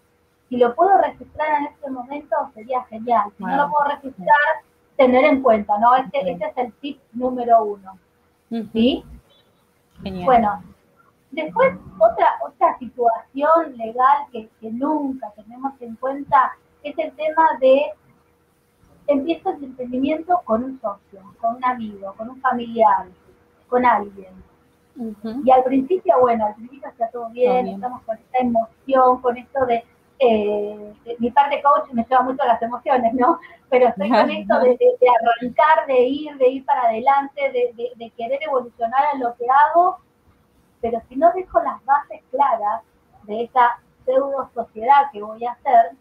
Si 0.49 0.57
lo 0.57 0.75
puedo 0.75 0.97
registrar 1.01 1.61
en 1.61 1.65
este 1.65 1.89
momento, 1.89 2.35
sería 2.53 2.83
genial. 2.85 3.31
Si 3.37 3.43
no 3.43 3.55
lo 3.55 3.71
puedo 3.71 3.89
registrar, 3.89 4.63
tener 4.97 5.25
en 5.25 5.41
cuenta, 5.41 5.77
¿no? 5.79 5.95
Este, 5.95 6.31
este 6.31 6.45
es 6.45 6.57
el 6.57 6.73
tip 6.73 6.99
número 7.13 7.63
uno. 7.63 7.97
¿Sí? 8.71 9.03
Bueno, 10.25 10.63
después 11.31 11.73
otra, 11.97 12.27
otra 12.45 12.77
situación 12.77 13.77
legal 13.77 14.27
que, 14.31 14.49
que 14.59 14.71
nunca 14.71 15.31
tenemos 15.31 15.73
en 15.81 15.95
cuenta 15.95 16.51
es 16.83 16.97
el 16.99 17.11
tema 17.13 17.43
de 17.59 17.93
empiezo 19.07 19.49
el 19.51 19.63
emprendimiento 19.63 20.39
con 20.45 20.63
un 20.63 20.79
socio, 20.79 21.21
con 21.39 21.55
un 21.55 21.65
amigo, 21.65 22.13
con 22.15 22.29
un 22.29 22.41
familiar, 22.41 23.07
con 23.67 23.85
alguien. 23.85 24.33
Y 25.43 25.49
al 25.49 25.63
principio, 25.63 26.13
bueno, 26.21 26.45
al 26.45 26.53
principio 26.53 26.87
está 26.87 27.09
todo 27.09 27.29
bien, 27.29 27.67
estamos 27.67 28.03
con 28.03 28.15
esta 28.15 28.37
emoción, 28.37 29.21
con 29.21 29.37
esto 29.37 29.65
de, 29.65 29.83
eh, 30.19 30.93
mi 31.19 31.31
parte 31.31 31.61
coach 31.61 31.91
me 31.91 32.03
lleva 32.03 32.21
mucho 32.21 32.43
a 32.43 32.47
las 32.47 32.61
emociones, 32.61 33.13
¿no? 33.13 33.39
Pero 33.69 33.87
estoy 33.87 34.09
con 34.09 34.29
esto 34.29 34.59
de, 34.59 34.77
arrancar, 35.09 35.87
de 35.87 35.99
ir, 36.01 36.37
de 36.37 36.47
ir 36.47 36.65
para 36.65 36.83
adelante, 36.83 37.73
de, 37.97 38.11
querer 38.15 38.39
evolucionar 38.43 39.03
en 39.13 39.21
lo 39.21 39.35
que 39.35 39.45
hago, 39.49 39.97
pero 40.81 41.01
si 41.09 41.15
no 41.15 41.31
dejo 41.33 41.61
las 41.61 41.83
bases 41.85 42.21
claras 42.29 42.83
de 43.23 43.43
esa 43.43 43.79
pseudo 44.05 44.49
sociedad 44.53 45.09
que 45.11 45.21
voy 45.21 45.43
a 45.45 45.53
hacer, 45.53 45.91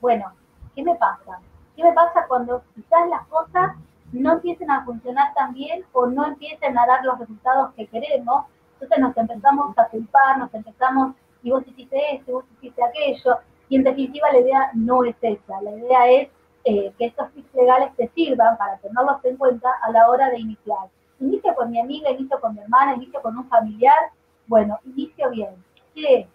bueno, 0.00 0.32
¿qué 0.74 0.82
me 0.82 0.94
pasa? 0.94 1.40
¿Qué 1.74 1.82
me 1.82 1.92
pasa 1.92 2.26
cuando 2.28 2.62
quizás 2.74 3.08
las 3.08 3.26
cosas 3.28 3.72
no 4.12 4.32
empiecen 4.32 4.70
a 4.70 4.84
funcionar 4.84 5.34
tan 5.34 5.54
bien 5.54 5.84
o 5.92 6.06
no 6.06 6.26
empiecen 6.26 6.78
a 6.78 6.86
dar 6.86 7.04
los 7.04 7.18
resultados 7.18 7.74
que 7.74 7.86
queremos, 7.86 8.46
entonces 8.74 8.98
nos 8.98 9.16
empezamos 9.16 9.76
a 9.76 9.86
culpar, 9.86 10.38
nos 10.38 10.52
empezamos, 10.54 11.14
y 11.42 11.50
vos 11.50 11.66
hiciste 11.66 11.98
esto, 12.14 12.32
vos 12.32 12.44
hiciste 12.56 12.82
aquello, 12.82 13.38
y 13.68 13.76
en 13.76 13.84
definitiva 13.84 14.32
la 14.32 14.40
idea 14.40 14.70
no 14.74 15.04
es 15.04 15.16
esa, 15.20 15.60
la 15.62 15.70
idea 15.70 16.10
es 16.10 16.28
eh, 16.64 16.92
que 16.98 17.06
estos 17.06 17.30
tips 17.32 17.54
legales 17.54 17.94
te 17.96 18.08
sirvan 18.08 18.56
para 18.58 18.76
tenerlos 18.78 19.24
en 19.24 19.36
cuenta 19.36 19.70
a 19.82 19.90
la 19.90 20.08
hora 20.08 20.30
de 20.30 20.38
iniciar. 20.38 20.88
Inicio 21.20 21.54
con 21.54 21.70
mi 21.70 21.80
amiga, 21.80 22.10
inicio 22.10 22.40
con 22.40 22.54
mi 22.54 22.60
hermana, 22.60 22.94
inicio 22.94 23.20
con 23.22 23.36
un 23.36 23.48
familiar, 23.48 24.10
bueno, 24.46 24.78
inicio 24.84 25.30
bien. 25.30 25.64
¿Qué? 25.94 26.28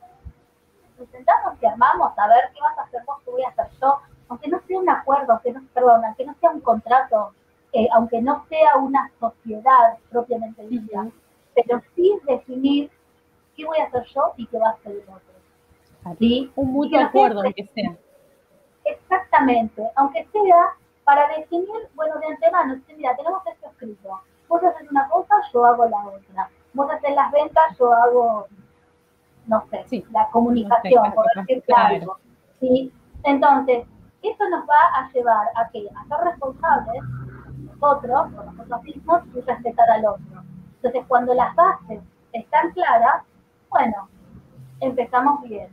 Nos 0.97 1.09
sentamos 1.09 1.53
y 1.61 1.65
armamos 1.65 2.17
a 2.17 2.27
ver 2.27 2.51
qué 2.53 2.61
vas 2.61 2.77
a 2.77 2.83
hacer 2.83 3.01
vos, 3.05 3.17
qué 3.23 3.31
voy 3.31 3.43
a 3.43 3.49
hacer 3.49 3.67
yo, 3.81 3.99
aunque 4.29 4.47
no 4.47 4.59
sea 4.67 4.79
un 4.79 4.89
acuerdo, 4.89 5.33
aunque 5.33 5.51
no, 5.51 5.61
perdón, 5.73 6.05
aunque 6.05 6.25
no 6.25 6.35
sea 6.39 6.51
un 6.51 6.61
contrato, 6.61 7.33
eh, 7.71 7.87
aunque 7.93 8.21
no 8.21 8.45
sea 8.49 8.75
una 8.77 9.11
sociedad 9.19 9.97
propiamente 10.09 10.67
dicha, 10.67 11.07
pero 11.55 11.81
sí 11.95 12.19
definir 12.27 12.89
qué 13.55 13.65
voy 13.65 13.77
a 13.79 13.85
hacer 13.85 14.03
yo 14.13 14.33
y 14.37 14.47
qué 14.47 14.57
va 14.57 14.69
a 14.69 14.71
hacer 14.71 14.91
el 14.93 15.01
otro. 15.01 16.17
¿Sí? 16.19 16.51
Un 16.55 16.73
mutuo 16.73 16.99
acuerdo, 16.99 17.41
aunque 17.41 17.69
sea. 17.73 17.95
Exactamente, 18.85 19.89
aunque 19.95 20.27
sea 20.31 20.75
para 21.03 21.27
definir, 21.37 21.89
bueno, 21.95 22.17
de 22.19 22.27
antemano, 22.27 22.81
mira, 22.95 23.15
tenemos 23.15 23.45
esto 23.45 23.67
escrito. 23.69 24.21
Vos 24.47 24.63
haces 24.63 24.89
una 24.89 25.07
cosa, 25.09 25.35
yo 25.53 25.65
hago 25.65 25.85
la 25.85 26.07
otra. 26.07 26.49
Vos 26.73 26.89
haces 26.91 27.15
las 27.15 27.31
ventas, 27.31 27.77
yo 27.77 27.93
hago, 27.93 28.47
no 29.47 29.65
sé, 29.69 30.03
la 30.11 30.29
comunicación, 30.29 31.13
por 31.13 31.25
decirte 31.35 31.73
algo. 31.73 32.17
¿sí? 32.59 32.91
Entonces, 33.23 33.85
eso 34.21 34.49
nos 34.49 34.63
va 34.67 34.79
a 34.95 35.11
llevar 35.11 35.47
a 35.55 35.69
que 35.69 35.87
a 35.89 36.07
ser 36.07 36.25
responsables 36.25 37.03
nosotros, 37.57 38.33
con 38.33 38.45
nosotros 38.45 38.83
mismos, 38.83 39.21
y 39.35 39.41
respetar 39.41 39.89
al 39.89 40.05
otro. 40.05 40.43
Entonces, 40.75 41.05
cuando 41.07 41.33
las 41.33 41.53
bases 41.55 42.01
están 42.31 42.71
claras, 42.71 43.23
bueno, 43.73 44.07
empezamos 44.79 45.41
bien. 45.41 45.67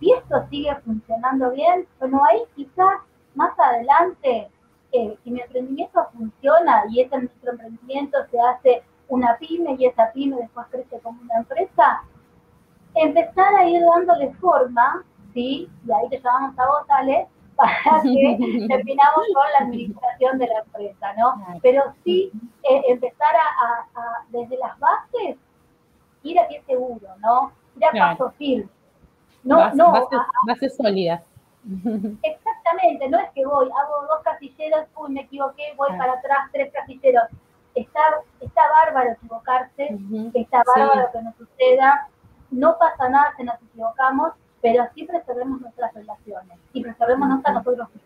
Si 0.00 0.12
esto 0.12 0.44
sigue 0.50 0.74
funcionando 0.84 1.50
bien, 1.52 1.86
bueno, 2.00 2.20
ahí 2.28 2.42
quizás 2.56 3.00
más 3.34 3.56
adelante 3.58 4.50
eh, 4.90 5.16
si 5.22 5.30
mi 5.30 5.40
emprendimiento 5.40 6.06
funciona 6.12 6.84
y 6.90 7.00
ese 7.00 7.18
nuestro 7.18 7.52
emprendimiento 7.52 8.18
se 8.30 8.40
hace 8.40 8.82
una 9.08 9.36
pyme 9.38 9.76
y 9.78 9.86
esa 9.86 10.12
pyme 10.12 10.36
después 10.36 10.66
crece 10.70 10.98
como 11.00 11.20
una 11.22 11.38
empresa, 11.38 12.02
empezar 12.94 13.54
a 13.54 13.64
ir 13.64 13.80
dándole 13.82 14.32
forma, 14.34 15.04
¿sí? 15.32 15.70
Y 15.86 15.92
ahí 15.92 16.08
te 16.10 16.20
llamamos 16.20 16.58
a 16.58 16.66
vos, 16.66 16.84
Ale, 16.88 17.28
para 17.56 18.02
que 18.02 18.66
terminamos 18.68 19.24
con 19.34 19.52
la 19.52 19.66
administración 19.66 20.38
de 20.38 20.46
la 20.48 20.58
empresa, 20.58 21.12
¿no? 21.14 21.42
Pero 21.62 21.84
sí 22.04 22.32
eh, 22.64 22.82
empezar 22.88 23.34
a, 23.36 24.24
desde 24.30 24.56
las 24.58 24.78
bases, 24.78 25.36
ir 26.22 26.38
a 26.38 26.48
pie 26.48 26.62
seguro, 26.66 27.08
¿no? 27.20 27.52
Ir 27.76 27.84
a 27.86 27.90
paso 27.90 28.30
firme. 28.32 28.68
No, 29.44 29.74
no, 29.74 30.08
bases, 30.46 30.76
sólidas. 30.76 31.22
Exactamente, 32.22 33.08
no 33.08 33.18
es 33.18 33.30
que 33.30 33.44
voy, 33.44 33.66
hago 33.66 34.06
dos 34.08 34.22
casilleros, 34.22 34.86
uy, 34.96 35.12
me 35.12 35.22
equivoqué, 35.22 35.74
voy 35.76 35.90
para 35.96 36.12
atrás, 36.12 36.48
tres 36.52 36.72
casilleros. 36.72 37.24
Está, 37.74 38.00
está 38.40 38.62
bárbaro 38.68 39.12
equivocarse, 39.12 39.98
está 40.34 40.62
bárbaro 40.76 41.10
que 41.10 41.22
nos 41.22 41.34
suceda, 41.36 42.08
no 42.50 42.76
pasa 42.78 43.08
nada 43.08 43.32
si 43.36 43.44
nos 43.44 43.60
equivocamos, 43.62 44.32
pero 44.60 44.84
sí 44.94 45.04
preservemos 45.04 45.60
nuestras 45.60 45.92
relaciones 45.94 46.58
y 46.72 46.82
preservemos 46.82 47.44
a 47.44 47.52
nosotros 47.52 47.88
mismos. 47.88 48.01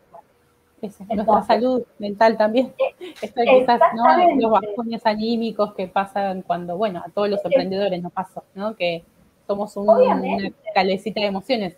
Nuestra 1.09 1.43
salud 1.43 1.83
mental 1.99 2.37
también. 2.37 2.75
Eh, 2.79 3.15
Esto 3.21 3.41
quizás, 3.43 3.81
¿no? 3.95 4.05
Los 4.41 4.51
bajones 4.51 5.05
anímicos 5.05 5.75
que 5.75 5.89
pasan 5.89 6.43
cuando, 6.43 6.77
bueno, 6.77 7.03
a 7.05 7.11
todos 7.11 7.29
los 7.29 7.45
emprendedores 7.45 8.03
nos 8.03 8.13
pasa, 8.13 8.43
¿no? 8.55 8.75
Que 8.77 9.05
somos 9.47 9.77
una 9.77 10.21
calecita 10.75 11.21
de 11.21 11.27
emociones. 11.27 11.77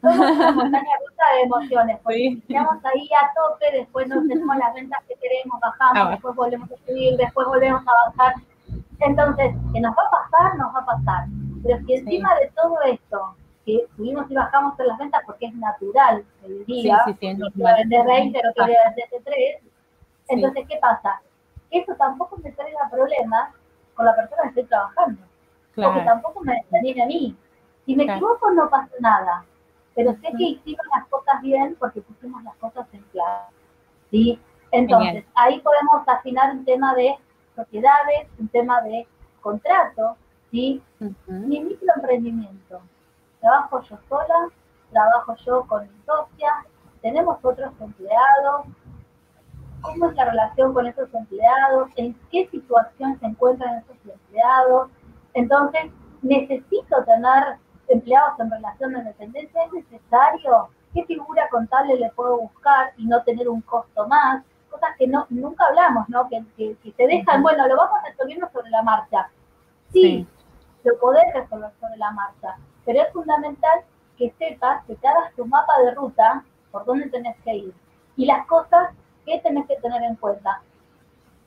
Somos 0.00 0.30
una 0.30 0.52
montaña 0.52 0.90
rusa 1.06 1.24
de 1.36 1.42
emociones, 1.42 1.98
porque 2.02 2.28
estamos 2.48 2.84
ahí 2.84 3.08
a 3.12 3.32
tope, 3.34 3.66
después 3.72 4.08
no 4.08 4.26
tenemos 4.26 4.56
las 4.56 4.74
ventas 4.74 5.00
que 5.06 5.14
queremos, 5.16 5.60
bajamos, 5.60 6.02
ah, 6.06 6.10
después 6.10 6.34
volvemos 6.34 6.70
a 6.72 6.76
subir, 6.86 7.16
después 7.16 7.46
volvemos 7.46 7.82
a 7.82 8.10
bajar. 8.10 8.34
Entonces, 9.00 9.54
que 9.72 9.80
nos 9.80 9.94
va 9.96 10.02
a 10.06 10.10
pasar, 10.10 10.58
nos 10.58 10.74
va 10.74 10.80
a 10.80 10.86
pasar. 10.86 11.26
Pero 11.62 11.78
si 11.84 11.94
encima 11.94 12.34
de 12.36 12.50
todo 12.54 12.80
esto, 12.82 13.34
que 13.64 13.86
subimos 13.96 14.30
y 14.30 14.34
bajamos 14.34 14.78
en 14.80 14.86
las 14.86 14.98
ventas 14.98 15.22
porque 15.26 15.46
es 15.46 15.54
natural, 15.54 16.24
se 16.40 16.48
diría, 16.48 17.02
sí, 17.04 17.16
sí, 17.20 17.34
no 17.34 17.50
quiero 17.50 17.76
vender 17.76 18.06
20, 18.06 18.40
no 18.42 18.52
quiero 18.54 18.80
vender 18.86 19.22
3, 19.24 19.70
entonces, 20.30 20.64
¿qué 20.68 20.76
pasa? 20.78 21.20
Eso 21.70 21.94
tampoco 21.96 22.36
me 22.38 22.52
traiga 22.52 22.88
problemas 22.90 23.50
con 23.94 24.06
la 24.06 24.14
persona 24.14 24.42
que 24.42 24.48
estoy 24.48 24.64
trabajando. 24.64 25.22
Porque 25.74 26.00
tampoco 26.02 26.40
me 26.40 26.54
desanime 26.54 27.02
a 27.02 27.06
mí. 27.06 27.36
Si 27.84 27.96
me 27.96 28.04
equivoco 28.04 28.50
no 28.50 28.68
pasa 28.70 28.92
nada, 29.00 29.44
pero 29.94 30.12
sé 30.12 30.28
que 30.36 30.44
hicimos 30.44 30.86
las 30.94 31.06
cosas 31.08 31.40
bien 31.42 31.76
porque 31.78 32.00
pusimos 32.00 32.42
las 32.44 32.54
cosas 32.56 32.86
en 32.92 33.02
claro. 33.12 33.46
¿sí? 34.10 34.40
Entonces, 34.72 35.24
ahí 35.34 35.60
podemos 35.60 36.06
afinar 36.06 36.52
un 36.52 36.64
tema 36.64 36.94
de 36.94 37.16
sociedades, 37.56 38.28
un 38.38 38.48
tema 38.48 38.80
de 38.82 39.06
contrato, 39.40 40.16
¿sí? 40.50 40.82
Mi 41.26 41.60
microemprendimiento. 41.60 42.80
Trabajo 43.40 43.82
yo 43.82 43.98
sola, 44.08 44.48
trabajo 44.90 45.34
yo 45.46 45.66
con 45.66 45.82
mi 45.82 46.02
socia, 46.04 46.66
tenemos 47.00 47.38
otros 47.42 47.72
empleados. 47.80 48.66
¿Cómo 49.80 50.10
es 50.10 50.14
la 50.14 50.26
relación 50.26 50.74
con 50.74 50.86
esos 50.86 51.12
empleados? 51.14 51.88
¿En 51.96 52.14
qué 52.30 52.46
situación 52.50 53.18
se 53.18 53.26
encuentran 53.26 53.78
esos 53.78 53.96
empleados? 54.04 54.90
Entonces, 55.32 55.90
necesito 56.20 57.02
tener 57.04 57.56
empleados 57.88 58.38
en 58.40 58.50
relación 58.50 58.92
de 58.92 59.04
dependencia. 59.04 59.64
¿Es 59.64 59.72
necesario? 59.72 60.68
¿Qué 60.92 61.04
figura 61.06 61.48
contable 61.50 61.96
le 61.96 62.10
puedo 62.10 62.36
buscar 62.38 62.92
y 62.98 63.06
no 63.06 63.22
tener 63.22 63.48
un 63.48 63.62
costo 63.62 64.06
más? 64.06 64.44
Cosas 64.68 64.90
que 64.98 65.06
no, 65.06 65.26
nunca 65.30 65.64
hablamos, 65.66 66.06
¿no? 66.10 66.28
Que, 66.28 66.44
que, 66.56 66.92
se 66.92 67.06
dejan, 67.06 67.42
bueno, 67.42 67.66
lo 67.66 67.76
vamos 67.76 67.98
resolviendo 68.06 68.50
sobre 68.52 68.70
la 68.70 68.82
marcha. 68.82 69.30
sí 69.88 70.26
lo 70.84 70.98
podés 70.98 71.32
resolver 71.34 71.70
sobre 71.80 71.96
la 71.96 72.10
marcha. 72.12 72.56
Pero 72.84 73.02
es 73.02 73.12
fundamental 73.12 73.80
que 74.16 74.32
sepas, 74.38 74.84
que 74.86 74.96
te 74.96 75.08
hagas 75.08 75.34
tu 75.34 75.46
mapa 75.46 75.72
de 75.84 75.94
ruta 75.94 76.44
por 76.70 76.84
dónde 76.84 77.08
tenés 77.08 77.36
que 77.44 77.54
ir. 77.54 77.74
Y 78.16 78.26
las 78.26 78.46
cosas 78.46 78.90
que 79.24 79.38
tenés 79.40 79.66
que 79.66 79.76
tener 79.76 80.02
en 80.02 80.16
cuenta. 80.16 80.62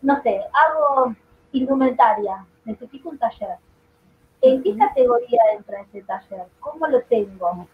No 0.01 0.21
sé, 0.21 0.41
hago 0.53 1.15
indumentaria, 1.51 2.45
necesito 2.65 3.09
un 3.09 3.17
taller. 3.17 3.57
¿En 4.41 4.61
qué 4.61 4.75
categoría 4.75 5.39
entra 5.55 5.81
ese 5.81 6.01
taller? 6.01 6.45
¿Cómo 6.59 6.87
lo 6.87 7.01
tengo? 7.03 7.67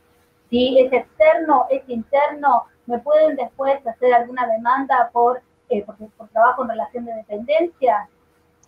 Si 0.50 0.80
es 0.80 0.94
externo, 0.94 1.66
es 1.70 1.88
interno, 1.88 2.66
me 2.86 3.00
pueden 3.00 3.36
después 3.36 3.86
hacer 3.86 4.13
alguna 4.13 4.48
demanda 4.48 5.10
por, 5.12 5.42
eh, 5.70 5.84
por, 5.84 5.96
por, 5.96 6.28
trabajo 6.30 6.63
en 6.63 6.70
relación 6.70 7.06
de 7.06 7.13
dependencia. 7.13 8.08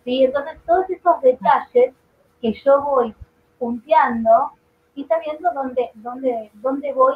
¿Sí? 0.04 0.24
Entonces, 0.24 0.58
todos 0.66 0.90
esos 0.90 1.20
detalles 1.22 1.94
que 2.42 2.52
yo 2.52 2.82
voy 2.82 3.14
punteando 3.58 4.50
y 4.94 5.04
sabiendo 5.04 5.50
dónde, 5.54 5.90
dónde, 5.94 6.50
dónde 6.54 6.92
voy, 6.92 7.14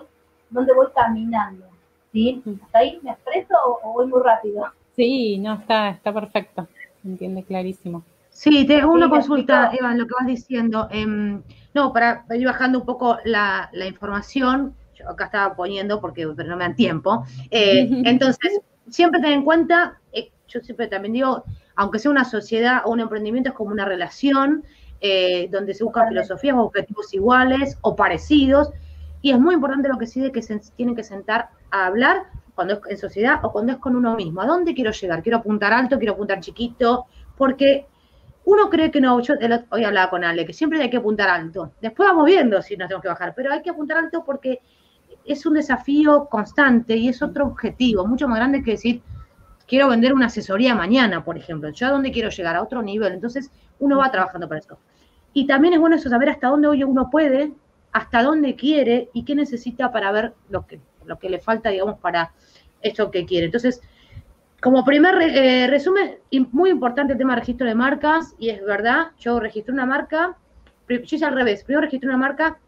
dónde 0.49 0.73
voy 0.73 0.87
caminando. 0.95 1.67
¿Sí? 2.13 2.43
¿Hasta 2.65 2.79
ahí 2.79 2.99
me 3.03 3.11
expreso 3.11 3.55
o, 3.83 3.93
voy 3.93 4.07
muy 4.07 4.23
rápido? 4.23 4.65
Sí, 4.95 5.37
no, 5.39 5.55
está, 5.55 5.91
está 5.91 6.15
perfecto. 6.15 6.67
Entiende 7.05 7.43
clarísimo. 7.43 8.03
Sí, 8.31 8.67
tengo 8.67 8.93
una 8.93 9.09
consulta, 9.11 9.71
Eva, 9.79 9.95
lo 9.95 10.07
que 10.07 10.15
vas 10.19 10.27
diciendo. 10.27 10.89
Em, 10.91 11.43
no, 11.75 11.93
para 11.93 12.25
ir 12.35 12.47
bajando 12.47 12.79
un 12.79 12.87
poco 12.87 13.19
la, 13.25 13.71
información, 13.87 14.75
yo 14.95 15.11
acá 15.11 15.27
estaba 15.27 15.57
poniendo 15.57 16.01
porque 16.01 16.27
pero 16.37 16.49
no 16.49 16.57
me 16.57 16.65
dan 16.65 16.77
tiempo. 16.77 17.25
Eh, 17.51 17.89
entonces, 18.05 18.61
siempre 18.89 19.21
ten 19.21 19.33
en 19.33 19.45
cuenta, 19.45 20.01
eh, 20.13 20.31
yo 20.49 20.61
siempre 20.61 20.87
también 20.87 21.13
digo, 21.13 21.45
aunque 21.77 21.99
sea 21.99 22.11
una 22.11 22.25
sociedad 22.25 22.83
o 22.85 22.93
un 22.93 23.01
emprendimiento, 23.01 23.51
es 23.51 23.55
como 23.55 23.71
una 23.71 23.85
relación, 23.85 24.65
eh, 25.01 25.49
donde 25.51 25.75
se 25.75 25.85
buscan 25.85 26.09
filosofías 26.09 26.57
o 26.57 26.63
objetivos 26.63 27.13
iguales 27.15 27.79
o 27.83 27.97
parecidos. 27.97 28.71
Y 29.23 29.33
es 29.33 29.39
muy 29.39 29.55
importante 29.55 29.89
lo 29.89 29.99
que 29.99 30.07
sí 30.07 30.31
que 30.31 30.43
se 30.43 30.61
tienen 30.77 30.95
que 30.95 31.03
sentar 31.03 31.51
a 31.71 31.87
hablar 31.87 32.25
cuando 32.55 32.75
es 32.75 32.81
en 32.89 32.99
sociedad 32.99 33.41
o 33.45 33.53
cuando 33.53 33.73
es 33.73 33.79
con 33.79 33.97
uno 33.97 34.17
mismo. 34.17 34.41
¿A 34.41 34.47
dónde 34.47 34.75
quiero 34.75 34.91
llegar? 34.91 35.23
¿Quiero 35.23 35.39
apuntar 35.39 35.73
alto? 35.73 35.99
¿Quiero 35.99 36.15
apuntar 36.15 36.41
chiquito? 36.41 37.07
Porque 37.37 37.87
uno 38.45 38.71
cree 38.71 38.91
que 38.91 39.01
no, 39.01 39.21
yo 39.21 39.35
hoy 39.71 39.85
hablaba 39.85 40.09
con 40.09 40.25
Ale, 40.25 40.47
que 40.47 40.53
siempre 40.53 40.81
hay 40.81 40.89
que 40.89 40.99
apuntar 40.99 41.29
alto. 41.29 41.73
Después 41.83 42.09
vamos 42.09 42.27
viendo 42.27 42.63
si 42.63 42.77
nos 42.77 42.89
tenemos 42.89 43.03
que 43.03 43.09
bajar, 43.09 43.35
pero 43.35 43.53
hay 43.53 43.61
que 43.61 43.71
apuntar 43.71 43.99
alto 43.99 44.23
porque 44.25 44.61
es 45.25 45.45
un 45.45 45.55
desafío 45.55 46.27
constante 46.31 46.97
y 46.97 47.09
es 47.09 47.21
otro 47.23 47.47
objetivo, 47.47 48.07
mucho 48.07 48.29
más 48.29 48.39
grande 48.39 48.63
que 48.63 48.73
decir, 48.73 49.03
quiero 49.67 49.89
vender 49.89 50.15
una 50.15 50.27
asesoría 50.27 50.75
mañana, 50.75 51.25
por 51.25 51.37
ejemplo. 51.37 51.71
¿Yo 51.71 51.89
a 51.89 51.91
dónde 51.91 52.13
quiero 52.13 52.31
llegar? 52.31 52.57
A 52.57 52.63
otro 52.63 52.83
nivel. 52.83 53.13
Entonces, 53.13 53.51
uno 53.79 53.99
va 53.99 54.11
trabajando 54.11 54.49
para 54.49 54.61
eso. 54.61 54.79
Y 55.33 55.47
también 55.47 55.75
es 55.75 55.81
bueno 55.81 55.97
eso, 55.97 56.09
saber 56.09 56.31
hasta 56.31 56.49
dónde 56.49 56.69
hoy 56.69 56.83
uno 56.83 57.11
puede, 57.11 57.53
hasta 57.93 58.23
dónde 58.23 58.57
quiere 58.57 59.11
y 59.13 59.25
qué 59.25 59.35
necesita 59.35 59.93
para 59.93 60.11
ver 60.13 60.35
lo 60.49 60.67
que, 60.67 60.81
lo 61.05 61.19
que 61.19 61.31
le 61.31 61.39
falta, 61.39 61.71
digamos, 61.71 61.99
para 61.99 62.33
esto 62.83 63.11
que 63.11 63.25
quiere. 63.25 63.47
Entonces, 63.47 63.81
como 64.61 64.85
primer 64.85 65.15
eh, 65.21 65.67
resumen, 65.69 66.17
muy 66.53 66.71
importante 66.71 67.13
el 67.13 67.19
tema 67.19 67.35
de 67.35 67.41
registro 67.41 67.67
de 67.67 67.75
marcas, 67.75 68.35
y 68.39 68.49
es 68.51 68.65
verdad, 68.65 69.09
yo 69.19 69.39
registré 69.39 69.73
una 69.73 69.87
marca, 69.87 70.37
yo 70.89 70.97
hice 70.99 71.25
al 71.25 71.35
revés, 71.35 71.65
primero 71.65 71.83
registré 71.83 72.09
una 72.09 72.19
marca, 72.19 72.59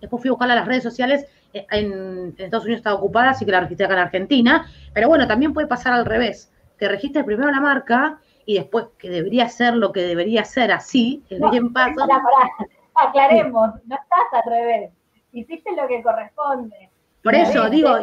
después 0.00 0.22
fui 0.22 0.28
a 0.28 0.32
buscarla 0.32 0.54
a 0.54 0.56
las 0.58 0.66
redes 0.66 0.82
sociales, 0.82 1.26
eh, 1.52 1.66
en, 1.70 2.34
Estados 2.38 2.64
Unidos 2.64 2.78
estaba 2.78 2.96
ocupada, 2.96 3.30
así 3.30 3.44
que 3.44 3.52
la 3.52 3.60
registré 3.60 3.86
acá 3.86 3.94
en 3.94 4.00
Argentina, 4.00 4.66
pero 4.92 5.08
bueno, 5.08 5.26
también 5.26 5.52
puede 5.52 5.66
pasar 5.66 5.92
al 5.92 6.04
revés, 6.04 6.52
te 6.78 6.88
registras 6.88 7.24
primero 7.24 7.50
la 7.50 7.60
marca 7.60 8.20
y 8.46 8.54
después 8.54 8.86
que 8.98 9.10
debería 9.10 9.48
ser 9.48 9.74
lo 9.74 9.92
que 9.92 10.02
debería 10.02 10.44
ser 10.44 10.72
así, 10.72 11.22
el 11.30 11.42
bien 11.50 11.72
paso. 11.72 12.06
Aclaremos, 12.94 13.70
no 13.86 13.96
estás 13.96 14.26
al 14.32 14.50
revés, 14.50 14.90
hiciste 15.32 15.74
lo 15.74 15.88
que 15.88 16.02
corresponde. 16.02 16.90
Por 17.22 17.34
eso, 17.34 17.68
digo, 17.68 17.96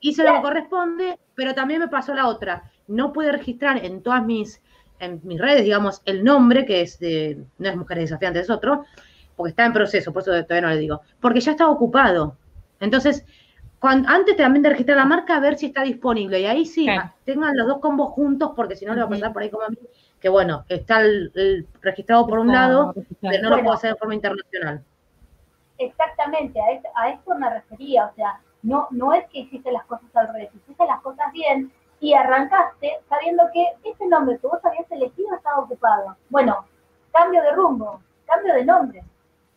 hice 0.00 0.24
lo 0.24 0.34
que 0.34 0.42
corresponde, 0.42 1.18
pero 1.34 1.54
también 1.54 1.80
me 1.80 1.88
pasó 1.88 2.12
la 2.14 2.26
otra. 2.26 2.70
No 2.86 3.12
pude 3.12 3.32
registrar 3.32 3.82
en 3.84 4.02
todas 4.02 4.22
mis, 4.24 4.60
en 4.98 5.20
mis 5.24 5.40
redes, 5.40 5.64
digamos, 5.64 6.02
el 6.04 6.24
nombre, 6.24 6.66
que 6.66 6.82
es 6.82 6.98
de, 6.98 7.42
no 7.58 7.68
es 7.68 7.76
Mujeres 7.76 8.10
Desafiantes, 8.10 8.42
es 8.42 8.50
otro, 8.50 8.84
porque 9.36 9.50
está 9.50 9.64
en 9.64 9.72
proceso, 9.72 10.12
por 10.12 10.22
eso 10.22 10.30
todavía 10.44 10.68
no 10.68 10.74
le 10.74 10.80
digo, 10.80 11.00
porque 11.20 11.40
ya 11.40 11.52
estaba 11.52 11.70
ocupado. 11.70 12.36
Entonces, 12.80 13.24
antes 13.86 14.36
también 14.36 14.62
de 14.62 14.70
registrar 14.70 14.96
la 14.96 15.04
marca, 15.04 15.36
a 15.36 15.40
ver 15.40 15.56
si 15.56 15.66
está 15.66 15.82
disponible. 15.82 16.40
Y 16.40 16.46
ahí 16.46 16.66
sí, 16.66 16.86
tengan 17.24 17.56
los 17.56 17.66
dos 17.66 17.78
combos 17.78 18.12
juntos, 18.12 18.52
porque 18.54 18.76
si 18.76 18.84
no 18.84 18.94
le 18.94 19.00
va 19.00 19.06
a 19.06 19.10
pasar 19.10 19.32
por 19.32 19.42
ahí 19.42 19.50
como 19.50 19.64
a 19.64 19.68
mí, 19.68 19.78
que 20.20 20.28
bueno, 20.28 20.64
está 20.68 21.00
el, 21.02 21.66
registrado 21.82 22.26
por 22.26 22.38
un 22.38 22.48
lado, 22.48 22.94
pero 23.20 23.42
no 23.42 23.50
lo 23.50 23.62
puedo 23.62 23.74
hacer 23.74 23.92
de 23.92 23.98
forma 23.98 24.14
internacional. 24.14 24.82
Exactamente, 25.78 26.60
a 26.94 27.08
esto, 27.10 27.34
me 27.34 27.50
refería, 27.50 28.06
o 28.06 28.14
sea, 28.14 28.40
no, 28.62 28.86
no 28.90 29.12
es 29.12 29.28
que 29.28 29.40
hiciste 29.40 29.70
las 29.72 29.84
cosas 29.86 30.08
al 30.14 30.32
revés, 30.32 30.50
hiciste 30.54 30.86
las 30.86 31.00
cosas 31.02 31.32
bien 31.32 31.70
y 32.00 32.14
arrancaste 32.14 32.92
sabiendo 33.08 33.44
que 33.52 33.66
ese 33.82 34.06
nombre 34.06 34.38
que 34.38 34.46
vos 34.46 34.64
habías 34.64 34.90
elegido 34.90 35.34
estaba 35.34 35.60
ocupado. 35.60 36.16
Bueno, 36.30 36.64
cambio 37.12 37.42
de 37.42 37.52
rumbo, 37.52 38.00
cambio 38.26 38.54
de 38.54 38.64
nombre, 38.64 39.04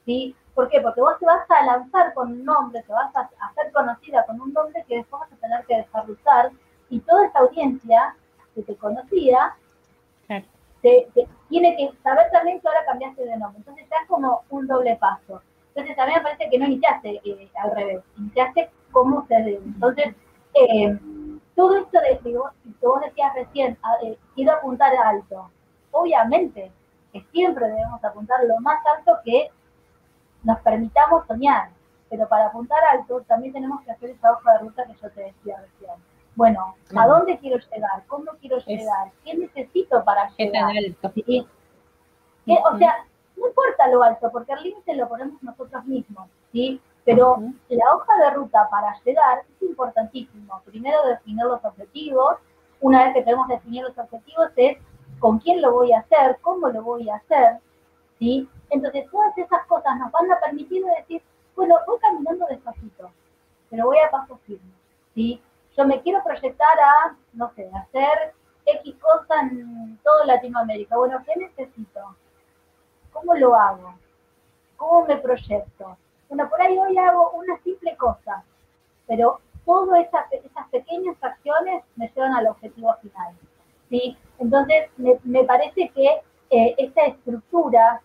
¿sí? 0.05 0.36
¿Por 0.57 0.69
qué? 0.69 0.81
Porque 0.81 1.01
vos 1.01 1.19
te 1.19 1.25
vas 1.27 1.45
a 1.51 1.65
lanzar 1.65 2.15
con 2.15 2.31
un 2.31 2.43
nombre, 2.43 2.81
te 2.81 2.91
vas 2.91 3.15
a 3.15 3.29
hacer 3.47 3.71
conocida 3.71 4.25
con 4.25 4.41
un 4.41 4.51
nombre 4.53 4.83
que 4.87 4.95
después 4.95 5.19
vas 5.19 5.31
a 5.31 5.35
tener 5.35 5.63
que 5.67 5.75
dejar 5.75 6.07
de 6.07 6.13
usar, 6.13 6.51
Y 6.89 6.99
toda 7.01 7.27
esta 7.27 7.39
audiencia 7.41 8.15
que 8.55 8.63
te 8.63 8.75
conocía, 8.75 9.55
te, 10.81 11.07
tiene 11.49 11.77
que 11.77 11.91
saber 12.01 12.31
también 12.31 12.59
que 12.59 12.67
ahora 12.67 12.85
cambiaste 12.87 13.23
de 13.23 13.37
nombre. 13.37 13.59
Entonces 13.59 13.85
es 13.85 14.07
como 14.07 14.45
un 14.49 14.65
doble 14.65 14.95
paso. 14.95 15.43
Entonces 15.75 15.95
también 15.95 16.17
me 16.17 16.23
parece 16.23 16.49
que 16.49 16.57
no 16.57 16.65
iniciaste 16.65 17.21
eh, 17.23 17.51
al 17.61 17.75
revés, 17.75 18.01
iniciaste 18.17 18.71
como 18.91 19.27
se 19.27 19.35
debe. 19.35 19.61
Entonces, 19.63 20.15
eh, 20.55 20.97
todo 21.55 21.77
esto 21.77 21.99
de, 22.01 22.17
que 22.17 22.35
vos 22.35 23.01
decías 23.05 23.35
recién, 23.35 23.77
eh, 24.03 24.17
quiero 24.33 24.53
apuntar 24.53 24.91
alto. 25.05 25.51
Obviamente 25.91 26.71
que 27.13 27.23
siempre 27.31 27.67
debemos 27.67 28.03
apuntar 28.03 28.43
lo 28.43 28.57
más 28.61 28.83
alto 28.97 29.19
que 29.23 29.51
nos 30.48 30.60
permitamos 30.62 31.27
soñar, 31.27 31.70
pero 32.10 32.25
para 32.30 32.48
apuntar 32.48 32.80
alto 32.94 33.22
también 33.27 33.51
tenemos 33.51 33.82
que 33.82 33.92
hacer 33.92 34.12
esa 34.12 34.32
hoja 34.32 34.54
de 34.54 34.60
ruta 34.60 34.86
que 34.86 34.94
yo 34.94 35.12
te 35.12 35.22
decía 35.22 35.58
recién. 35.60 35.92
Bueno, 36.36 36.75
¿a 36.96 37.06
dónde 37.06 37.38
quiero 37.38 37.58
llegar? 37.58 38.06
¿Cómo 38.08 38.32
quiero 38.39 38.58
llegar? 38.60 39.12
¿Qué 39.25 39.36
necesito 39.36 40.06
para 40.06 40.30
llegar? 40.38 40.72
¿Sí? 41.25 41.46
O 42.48 42.77
sea, 42.77 43.06
no 43.36 43.48
importa 43.48 43.88
lo 43.89 44.01
alto, 44.01 44.32
porque 44.32 44.54
el 44.54 44.63
límite 44.63 44.96
lo 44.96 45.10
ponemos 45.10 45.44
nosotros 45.44 45.84
mismos, 45.86 46.30
¿sí? 46.54 46.80
Pero 47.04 47.39
la 47.68 47.96
hoja 47.96 48.18
de 48.24 48.30
ruta 48.32 48.70
para 48.72 48.98
llegar 49.04 49.39
es 49.39 49.62
importantísimo. 49.68 50.62
Primero 50.66 51.06
definir 51.08 51.44
los 51.44 51.63
objetivos. 51.66 52.38
Una 52.80 53.04
vez 53.04 53.16
que 53.16 53.24
tenemos 53.24 53.50
definidos 53.50 53.98
los 53.98 54.06
objetivos 54.06 54.50
es 54.56 54.77
con 55.20 55.39
quién 55.39 55.62
lo 55.62 55.74
voy 55.74 55.92
a 55.92 56.00
hacer, 56.00 56.38
cómo 56.42 56.70
lo 56.70 56.84
voy 56.84 57.10
a 57.10 57.16
hacer, 57.16 57.60
¿sí? 58.19 58.50
Entonces 58.69 59.09
todas 59.12 59.38
esas 59.38 59.65
cosas 59.67 59.97
nos 59.97 60.12
van 60.12 60.31
a 60.31 60.39
permitir 60.39 60.83
decir, 60.86 61.21
bueno, 61.55 61.75
voy 61.86 61.97
caminando 62.00 62.45
despacito, 62.47 63.12
pero 63.69 63.86
voy 63.86 63.97
a 64.00 64.12
paso 64.12 64.38
firme, 64.45 64.74
¿sí? 65.13 65.41
Yo 65.77 65.86
me 65.86 66.01
quiero 66.01 66.24
proyectar 66.24 66.79
a, 66.79 67.15
no 67.33 67.51
sé, 67.55 67.69
hacer 67.74 68.33
X 68.65 68.95
cosa 69.00 69.41
en 69.41 69.97
toda 70.03 70.25
Latinoamérica. 70.25 70.97
Bueno, 70.97 71.24
¿qué 71.25 71.39
necesito? 71.39 72.15
¿Cómo 73.12 73.33
lo 73.36 73.55
hago? 73.55 73.93
¿Cómo 74.75 75.05
me 75.05 75.17
proyecto? 75.17 75.97
Bueno, 76.29 76.50
por 76.50 76.62
ahí 76.62 76.77
hoy 76.77 76.97
hago 76.97 77.31
una 77.31 77.57
simple 77.63 77.95
cosa, 77.95 78.43
pero 79.07 79.39
todas 79.65 80.05
esas, 80.05 80.25
pequeñas 80.69 81.15
acciones 81.21 81.83
me 81.95 82.09
llevan 82.09 82.33
al 82.33 82.47
objetivo 82.47 82.93
final. 83.01 83.36
¿sí? 83.89 84.17
Entonces, 84.39 84.89
me, 84.97 85.43
parece 85.43 85.89
que 85.89 86.21
eh, 86.50 86.75
esta 86.77 87.06
estructura 87.06 88.01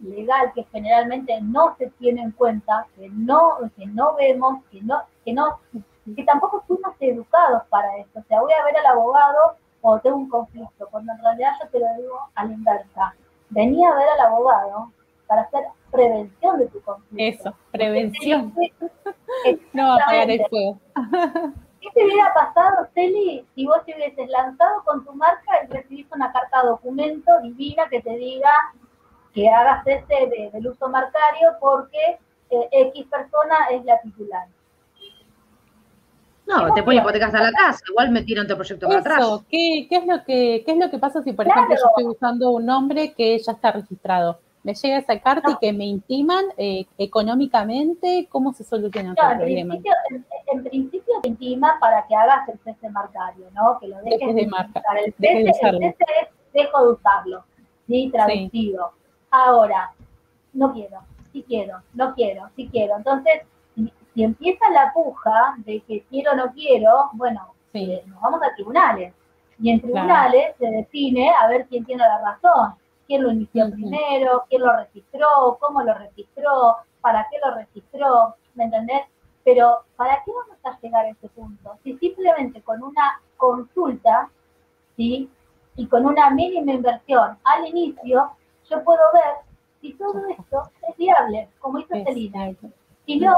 legal 0.00 0.52
que 0.54 0.64
generalmente 0.64 1.40
no 1.40 1.74
se 1.76 1.90
tiene 1.98 2.22
en 2.22 2.30
cuenta, 2.32 2.86
que 2.96 3.08
no, 3.08 3.58
que 3.76 3.86
no 3.86 4.14
vemos, 4.14 4.64
que 4.70 4.80
no, 4.82 5.02
que 5.24 5.32
no, 5.32 5.58
que 6.14 6.24
tampoco 6.24 6.62
fuimos 6.66 6.94
educados 7.00 7.62
para 7.68 7.96
esto. 7.98 8.20
O 8.20 8.22
sea, 8.24 8.40
voy 8.40 8.52
a 8.52 8.64
ver 8.64 8.76
al 8.76 8.86
abogado 8.86 9.56
cuando 9.80 10.02
tengo 10.02 10.16
un 10.16 10.28
conflicto, 10.28 10.88
cuando 10.90 11.12
en 11.12 11.18
realidad 11.18 11.52
yo 11.62 11.68
te 11.68 11.80
lo 11.80 11.86
digo 11.96 12.18
a 12.34 12.44
la 12.44 12.52
inversa. 12.52 13.14
Venía 13.50 13.90
a 13.90 13.96
ver 13.96 14.08
al 14.08 14.20
abogado 14.20 14.92
para 15.26 15.42
hacer 15.42 15.64
prevención 15.90 16.58
de 16.58 16.66
tu 16.68 16.80
conflicto. 16.82 17.48
Eso, 17.48 17.56
prevención. 17.70 18.54
no 19.72 19.94
apagar 19.94 20.30
el 20.30 20.46
fuego. 20.48 20.78
¿Qué 21.80 21.88
te 21.94 22.04
hubiera 22.04 22.32
pasado, 22.34 22.88
Celi, 22.94 23.46
si 23.54 23.66
vos 23.66 23.84
te 23.84 23.94
hubieses 23.94 24.28
lanzado 24.28 24.82
con 24.84 25.04
tu 25.04 25.12
marca 25.12 25.64
y 25.64 25.72
recibiste 25.72 26.14
una 26.14 26.32
carta 26.32 26.62
documento 26.64 27.30
divina 27.42 27.88
que 27.88 28.02
te 28.02 28.16
diga 28.16 28.50
que 29.32 29.48
hagas 29.48 29.86
este 29.86 30.50
del 30.52 30.66
uso 30.66 30.88
marcario 30.88 31.52
porque 31.60 32.18
eh, 32.50 32.68
X 32.72 33.06
persona 33.06 33.56
es 33.70 33.84
la 33.84 34.00
titular? 34.00 34.48
No, 36.46 36.72
te 36.72 36.82
pones 36.82 37.02
hipotecas 37.02 37.34
a 37.34 37.42
la 37.42 37.52
casa, 37.52 37.84
igual 37.90 38.10
me 38.10 38.22
tiran 38.22 38.48
tu 38.48 38.54
proyecto 38.54 38.88
para 38.88 39.00
atrás. 39.00 39.40
¿qué, 39.50 39.86
¿qué, 39.88 39.96
es 39.96 40.06
lo 40.06 40.24
que, 40.24 40.62
¿Qué 40.64 40.72
es 40.72 40.78
lo 40.78 40.90
que 40.90 40.98
pasa 40.98 41.22
si, 41.22 41.34
por 41.34 41.46
ejemplo, 41.46 41.76
yo 41.76 41.88
estoy 41.88 42.06
usando 42.06 42.50
un 42.50 42.64
nombre 42.64 43.12
que 43.12 43.38
ya 43.38 43.52
está 43.52 43.70
registrado? 43.70 44.40
Me 44.68 44.74
llega 44.74 44.98
esa 44.98 45.18
carta 45.18 45.52
y 45.52 45.56
que 45.56 45.72
me 45.72 45.86
intiman 45.86 46.44
eh, 46.58 46.84
económicamente, 46.98 48.28
¿cómo 48.30 48.52
se 48.52 48.64
soluciona 48.64 49.14
ese 49.14 49.36
problema? 49.36 49.74
En 49.74 49.82
principio, 49.82 49.92
en, 50.52 50.64
principio 50.64 51.14
te 51.22 51.28
intima 51.28 51.78
para 51.80 52.06
que 52.06 52.14
hagas 52.14 52.46
el 52.50 52.58
cese 52.58 52.90
marcario, 52.90 53.46
¿no? 53.54 53.78
Que 53.80 53.88
lo 53.88 53.96
dejes 54.02 54.34
de, 54.34 54.46
marca, 54.46 54.82
El 55.02 55.14
cese, 55.14 55.32
de 55.32 55.40
el 55.40 55.54
cese 55.54 56.04
es 56.20 56.28
dejo 56.52 56.82
de 56.82 56.92
usarlo, 56.92 57.44
¿sí? 57.86 58.10
Traducido. 58.12 58.92
Ahora, 59.30 59.90
no 60.52 60.74
quiero, 60.74 60.98
sí 61.32 61.42
quiero, 61.48 61.80
no 61.94 62.14
quiero, 62.14 62.50
sí 62.54 62.68
quiero. 62.70 62.98
Entonces, 62.98 63.40
si, 63.74 64.22
empieza 64.22 64.68
la 64.70 64.92
puja 64.92 65.54
de 65.64 65.80
que 65.80 66.02
quiero 66.10 66.32
o 66.32 66.36
no 66.36 66.52
quiero, 66.52 67.08
bueno, 67.14 67.54
eh, 67.72 68.02
nos 68.06 68.20
vamos 68.20 68.42
a 68.42 68.54
tribunales. 68.54 69.14
Y 69.60 69.70
en 69.70 69.80
tribunales 69.80 70.54
se 70.58 70.66
define 70.66 71.30
a 71.30 71.48
ver 71.48 71.66
quién 71.68 71.86
tiene 71.86 72.04
la 72.04 72.20
razón 72.20 72.74
quién 73.08 73.22
lo 73.22 73.32
inició 73.32 73.70
primero, 73.72 74.44
quién 74.48 74.62
lo 74.62 74.76
registró, 74.76 75.56
cómo 75.58 75.82
lo 75.82 75.94
registró, 75.94 76.76
para 77.00 77.26
qué 77.30 77.38
lo 77.44 77.54
registró, 77.54 78.36
¿me 78.54 78.64
entendés? 78.64 79.02
Pero 79.44 79.78
¿para 79.96 80.22
qué 80.24 80.30
vamos 80.30 80.58
a 80.62 80.78
llegar 80.80 81.06
a 81.06 81.08
ese 81.08 81.28
punto? 81.30 81.78
Si 81.82 81.96
simplemente 81.96 82.62
con 82.62 82.82
una 82.82 83.20
consulta, 83.38 84.30
¿sí? 84.96 85.28
Y 85.76 85.86
con 85.86 86.04
una 86.04 86.30
mínima 86.30 86.72
inversión 86.72 87.38
al 87.44 87.66
inicio, 87.66 88.30
yo 88.68 88.84
puedo 88.84 89.00
ver 89.14 89.48
si 89.80 89.94
todo 89.94 90.26
esto 90.28 90.70
es 90.86 90.96
viable, 90.96 91.48
como 91.60 91.78
hizo 91.78 91.94
Celina. 92.04 92.52
Si 93.06 93.18
no, 93.18 93.34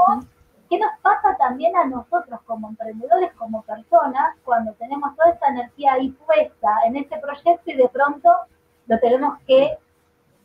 ¿qué 0.69 0.79
nos 0.79 0.91
pasa 1.01 1.37
también 1.37 1.77
a 1.77 1.85
nosotros 1.85 2.41
como 2.45 2.67
emprendedores, 2.67 3.31
como 3.35 3.61
personas, 3.61 4.35
cuando 4.43 4.73
tenemos 4.73 5.15
toda 5.15 5.31
esta 5.31 5.47
energía 5.47 5.93
ahí 5.93 6.09
puesta 6.09 6.75
en 6.85 6.97
este 6.97 7.17
proyecto 7.19 7.71
y 7.71 7.75
de 7.75 7.87
pronto 7.87 8.29
lo 8.91 8.99
tenemos 8.99 9.39
que 9.47 9.77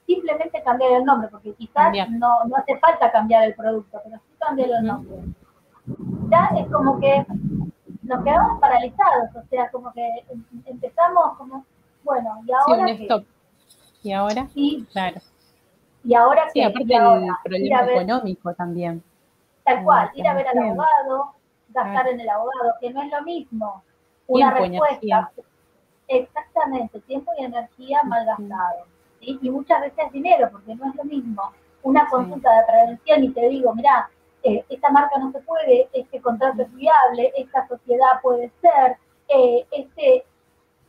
simplemente 0.07 0.63
cambiar 0.63 0.93
el 0.93 1.05
nombre, 1.05 1.29
porque 1.29 1.53
quizás 1.55 1.93
no, 2.11 2.45
no 2.45 2.57
hace 2.57 2.79
falta 2.79 3.11
cambiar 3.11 3.43
el 3.43 3.55
producto, 3.57 4.01
pero 4.05 4.19
sí 4.19 4.37
cambiar 4.39 4.71
el 4.71 4.87
nombre. 4.87 5.17
Ya 6.31 6.51
es 6.57 6.71
como 6.71 7.01
que 7.01 7.27
nos 8.03 8.23
quedamos 8.23 8.61
paralizados, 8.61 9.35
o 9.35 9.43
sea, 9.51 9.69
como 9.71 9.93
que 9.93 10.07
em, 10.31 10.45
empezamos 10.65 11.37
como, 11.37 11.65
bueno, 12.05 12.41
y 12.47 12.53
ahora. 12.53 12.87
Sí, 12.87 13.03
stop. 13.03 13.25
¿Y 14.05 14.13
ahora? 14.13 14.47
Sí, 14.55 14.87
claro. 14.93 15.21
Y 16.05 16.15
ahora 16.15 16.49
sí, 16.51 16.63
aparte 16.63 16.95
el 16.95 17.27
problema 17.43 17.93
económico 17.93 18.55
también. 18.55 19.03
Tal 19.65 19.83
cual, 19.83 20.09
ir 20.15 20.29
a 20.29 20.35
ver 20.35 20.47
al 20.47 20.59
abogado, 20.59 21.33
gastar 21.71 22.07
en 22.11 22.21
el 22.21 22.29
abogado, 22.29 22.75
que 22.81 22.91
no 22.91 23.03
es 23.03 23.11
lo 23.11 23.23
mismo. 23.23 23.83
Una 24.29 24.53
respuesta. 24.53 25.33
Exactamente, 26.09 27.01
tiempo 27.01 27.33
y 27.38 27.45
energía 27.45 28.01
mal 28.05 28.25
gastado. 28.27 28.87
Y 29.21 29.51
muchas 29.51 29.81
veces 29.81 30.12
dinero, 30.12 30.49
porque 30.53 30.75
no 30.75 30.88
es 30.88 30.95
lo 30.95 31.05
mismo 31.05 31.53
una 31.83 32.09
consulta 32.09 32.53
de 32.53 32.66
prevención 32.66 33.25
y 33.25 33.31
te 33.31 33.49
digo, 33.49 33.75
mira, 33.75 34.11
eh, 34.42 34.64
esta 34.69 34.90
marca 34.90 35.19
no 35.19 35.31
se 35.33 35.40
puede, 35.40 35.88
este 35.92 36.21
contrato 36.21 36.62
es 36.62 36.75
viable, 36.75 37.33
esta 37.37 37.66
sociedad 37.69 38.21
puede 38.23 38.51
ser, 38.61 38.97
eh, 39.29 39.66
este, 39.71 40.25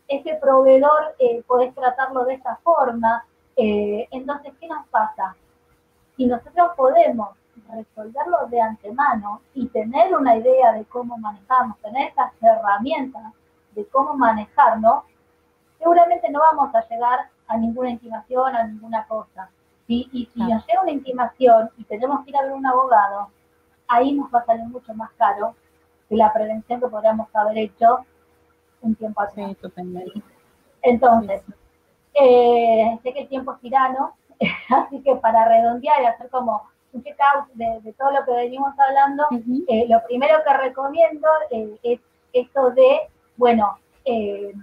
este 0.07 0.35
proveedor 0.35 1.15
eh, 1.19 1.43
podés 1.47 1.73
tratarlo 1.75 2.25
de 2.25 2.35
esta 2.35 2.55
forma. 2.57 3.25
Eh, 3.55 4.07
entonces, 4.11 4.53
¿qué 4.59 4.67
nos 4.67 4.87
pasa? 4.87 5.35
Si 6.15 6.25
nosotros 6.25 6.71
podemos 6.75 7.29
resolverlo 7.71 8.47
de 8.49 8.61
antemano 8.61 9.41
y 9.53 9.67
tener 9.67 10.15
una 10.15 10.35
idea 10.35 10.73
de 10.73 10.85
cómo 10.85 11.17
manejamos, 11.17 11.77
tener 11.79 12.09
estas 12.09 12.31
herramientas 12.41 13.33
de 13.77 13.87
cómo 13.89 14.15
manejarnos, 14.15 15.03
seguramente 15.77 16.29
no 16.29 16.39
vamos 16.39 16.73
a 16.73 16.85
llegar 16.89 17.29
a 17.47 17.57
ninguna 17.57 17.91
intimación, 17.91 18.55
a 18.55 18.63
ninguna 18.63 19.05
cosa. 19.05 19.49
Y 19.87 20.29
si 20.33 20.39
nos 20.41 20.65
llega 20.65 20.81
una 20.81 20.91
intimación 20.91 21.69
y 21.77 21.85
tenemos 21.85 22.25
que 22.25 22.31
ir 22.31 22.37
a 22.37 22.41
ver 22.41 22.51
un 22.51 22.65
abogado, 22.65 23.29
ahí 23.87 24.11
nos 24.13 24.33
va 24.33 24.39
a 24.39 24.45
salir 24.45 24.65
mucho 24.65 24.93
más 24.95 25.11
caro 25.11 25.55
que 26.09 26.15
la 26.15 26.33
prevención 26.33 26.81
que 26.81 26.87
podríamos 26.87 27.33
haber 27.33 27.57
hecho 27.57 27.99
un 28.81 28.95
tiempo 28.95 29.21
atrás. 29.21 29.55
Entonces, 30.81 31.43
eh, 32.13 32.99
sé 33.03 33.13
que 33.13 33.21
el 33.21 33.27
tiempo 33.29 33.53
es 33.53 33.59
tirano, 33.61 34.15
así 34.69 35.01
que 35.03 35.15
para 35.17 35.47
redondear 35.47 36.01
y 36.01 36.05
hacer 36.05 36.29
como 36.29 36.63
un 36.93 37.03
check-out 37.03 37.47
de, 37.53 37.93
todo 37.93 38.11
lo 38.11 38.25
que 38.25 38.31
venimos 38.31 38.73
hablando, 38.79 39.25
eh, 39.67 39.85
lo 39.87 40.03
primero 40.05 40.39
que 40.43 40.53
recomiendo 40.57 41.27
eh, 41.51 41.77
es 41.83 41.99
esto 42.33 42.71
de 42.71 43.01
bueno, 43.37 43.77
eh, 44.03 44.53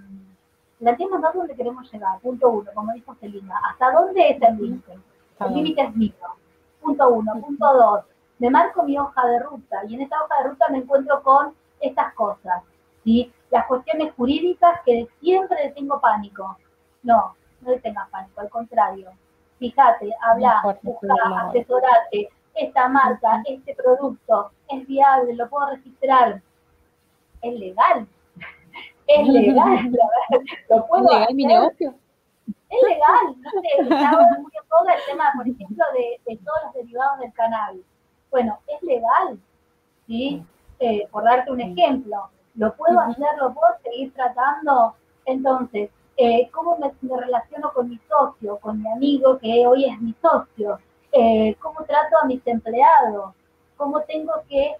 planteemos 0.79 1.21
dónde 1.33 1.55
queremos 1.55 1.91
llegar, 1.91 2.19
punto 2.19 2.49
uno, 2.49 2.71
como 2.73 2.93
dijo 2.93 3.15
Celina, 3.15 3.59
¿hasta 3.69 3.91
dónde 3.91 4.29
es 4.29 4.41
el 4.41 4.57
límite? 4.57 4.99
El 5.39 5.53
límite 5.53 5.81
es 5.81 5.95
mío, 5.95 6.13
punto 6.81 7.09
uno, 7.09 7.33
punto 7.41 7.73
dos, 7.73 8.05
me 8.39 8.49
marco 8.49 8.83
mi 8.83 8.97
hoja 8.97 9.25
de 9.27 9.39
ruta 9.39 9.77
y 9.87 9.95
en 9.95 10.01
esta 10.01 10.21
hoja 10.23 10.43
de 10.43 10.49
ruta 10.49 10.65
me 10.69 10.79
encuentro 10.79 11.23
con 11.23 11.53
estas 11.79 12.13
cosas, 12.13 12.63
¿sí? 13.03 13.31
Las 13.49 13.65
cuestiones 13.67 14.13
jurídicas 14.15 14.81
que 14.85 15.07
siempre 15.19 15.71
tengo 15.75 15.99
pánico. 16.01 16.57
No, 17.03 17.35
no 17.61 17.71
le 17.71 17.79
tengas 17.79 18.09
pánico, 18.09 18.41
al 18.41 18.49
contrario. 18.49 19.11
Fíjate, 19.59 20.13
habla, 20.21 20.61
busca, 20.81 21.13
asesorate, 21.47 22.29
esta 22.55 22.89
marca, 22.89 23.41
este 23.45 23.73
producto 23.75 24.51
es 24.67 24.85
viable, 24.85 25.33
lo 25.35 25.47
puedo 25.49 25.67
registrar, 25.67 26.41
es 27.41 27.59
legal, 27.59 28.07
es 29.07 29.27
legal, 29.27 29.91
lo 30.69 30.87
puedo 30.87 31.03
¿Es 31.05 31.11
legal 31.11 31.35
mi 31.35 31.45
negocio? 31.45 31.95
Es 32.69 32.81
legal, 32.81 33.35
no 33.39 33.49
sé, 33.51 33.67
está 33.81 34.39
muy 34.39 34.51
todo 34.69 34.89
el 34.89 35.05
tema, 35.07 35.31
por 35.35 35.47
ejemplo, 35.47 35.85
de, 35.93 36.19
de, 36.31 36.37
todos 36.37 36.59
los 36.65 36.73
derivados 36.73 37.19
del 37.19 37.33
cannabis. 37.33 37.85
Bueno, 38.31 38.59
es 38.67 38.81
legal, 38.83 39.39
¿sí? 40.07 40.43
Eh, 40.79 41.07
por 41.11 41.23
darte 41.23 41.51
un 41.51 41.61
ejemplo, 41.61 42.29
lo 42.55 42.75
puedo 42.75 42.99
hacer, 42.99 43.27
lo 43.37 43.53
puedo 43.53 43.67
seguir 43.83 44.13
tratando. 44.13 44.95
Entonces, 45.25 45.89
eh, 46.17 46.49
¿cómo 46.51 46.77
me, 46.77 46.91
relaciono 47.17 47.71
con 47.73 47.89
mi 47.89 47.99
socio, 48.09 48.57
con 48.57 48.81
mi 48.81 48.91
amigo 48.91 49.37
que 49.39 49.65
hoy 49.65 49.85
es 49.85 49.99
mi 50.01 50.13
socio? 50.21 50.79
Eh, 51.11 51.55
¿Cómo 51.61 51.83
trato 51.85 52.17
a 52.21 52.25
mis 52.25 52.45
empleados? 52.45 53.33
¿Cómo 53.77 54.01
tengo 54.01 54.33
que 54.49 54.75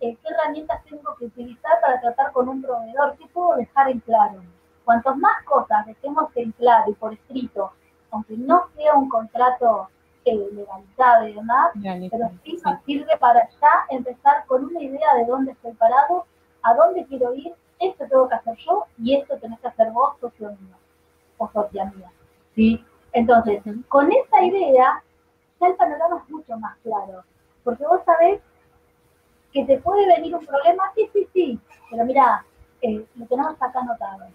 eh, 0.00 0.16
qué 0.16 0.28
herramientas 0.32 0.82
tengo 0.84 1.14
que 1.16 1.26
utilizar 1.26 1.80
para 1.80 2.00
tratar 2.00 2.32
con 2.32 2.48
un 2.48 2.62
proveedor? 2.62 3.16
¿Qué 3.16 3.26
puedo 3.28 3.56
dejar 3.56 3.90
en 3.90 4.00
claro? 4.00 4.42
Cuantas 4.84 5.16
más 5.16 5.44
cosas 5.44 5.86
dejemos 5.86 6.30
en 6.34 6.52
claro 6.52 6.90
y 6.90 6.94
por 6.94 7.12
escrito, 7.12 7.72
aunque 8.10 8.36
no 8.36 8.68
sea 8.76 8.94
un 8.94 9.08
contrato 9.08 9.88
legalizado 10.24 11.26
y 11.26 11.32
demás, 11.32 11.70
pero 12.10 12.30
sí 12.44 12.58
nos 12.62 12.82
sirve 12.84 13.16
para 13.16 13.48
ya 13.48 13.70
empezar 13.88 14.44
con 14.46 14.64
una 14.66 14.82
idea 14.82 15.14
de 15.16 15.24
dónde 15.24 15.52
estoy 15.52 15.72
parado, 15.72 16.26
a 16.62 16.74
dónde 16.74 17.06
quiero 17.06 17.32
ir 17.34 17.54
esto 17.80 18.04
tengo 18.08 18.28
que 18.28 18.34
hacer 18.34 18.56
yo 18.66 18.86
y 18.98 19.14
esto 19.14 19.36
tenés 19.38 19.60
que 19.60 19.68
hacer 19.68 19.90
vos, 19.92 20.16
socio 20.20 20.48
mío 20.48 20.76
o 21.38 21.48
socia 21.52 21.84
mía. 21.86 22.10
¿sí? 22.54 22.84
Entonces, 23.12 23.62
con 23.88 24.10
esa 24.10 24.42
idea, 24.42 25.02
ya 25.60 25.66
el 25.66 25.76
panorama 25.76 26.22
es 26.22 26.30
mucho 26.30 26.56
más 26.58 26.76
claro, 26.82 27.24
porque 27.64 27.84
vos 27.86 28.00
sabés 28.04 28.40
que 29.52 29.64
te 29.64 29.78
puede 29.78 30.06
venir 30.06 30.34
un 30.34 30.44
problema, 30.44 30.84
sí, 30.94 31.08
sí, 31.12 31.28
sí, 31.32 31.58
pero 31.90 32.04
mira, 32.04 32.44
eh, 32.82 33.04
lo 33.16 33.26
tenemos 33.26 33.54
acá 33.60 33.80
anotado. 33.80 34.26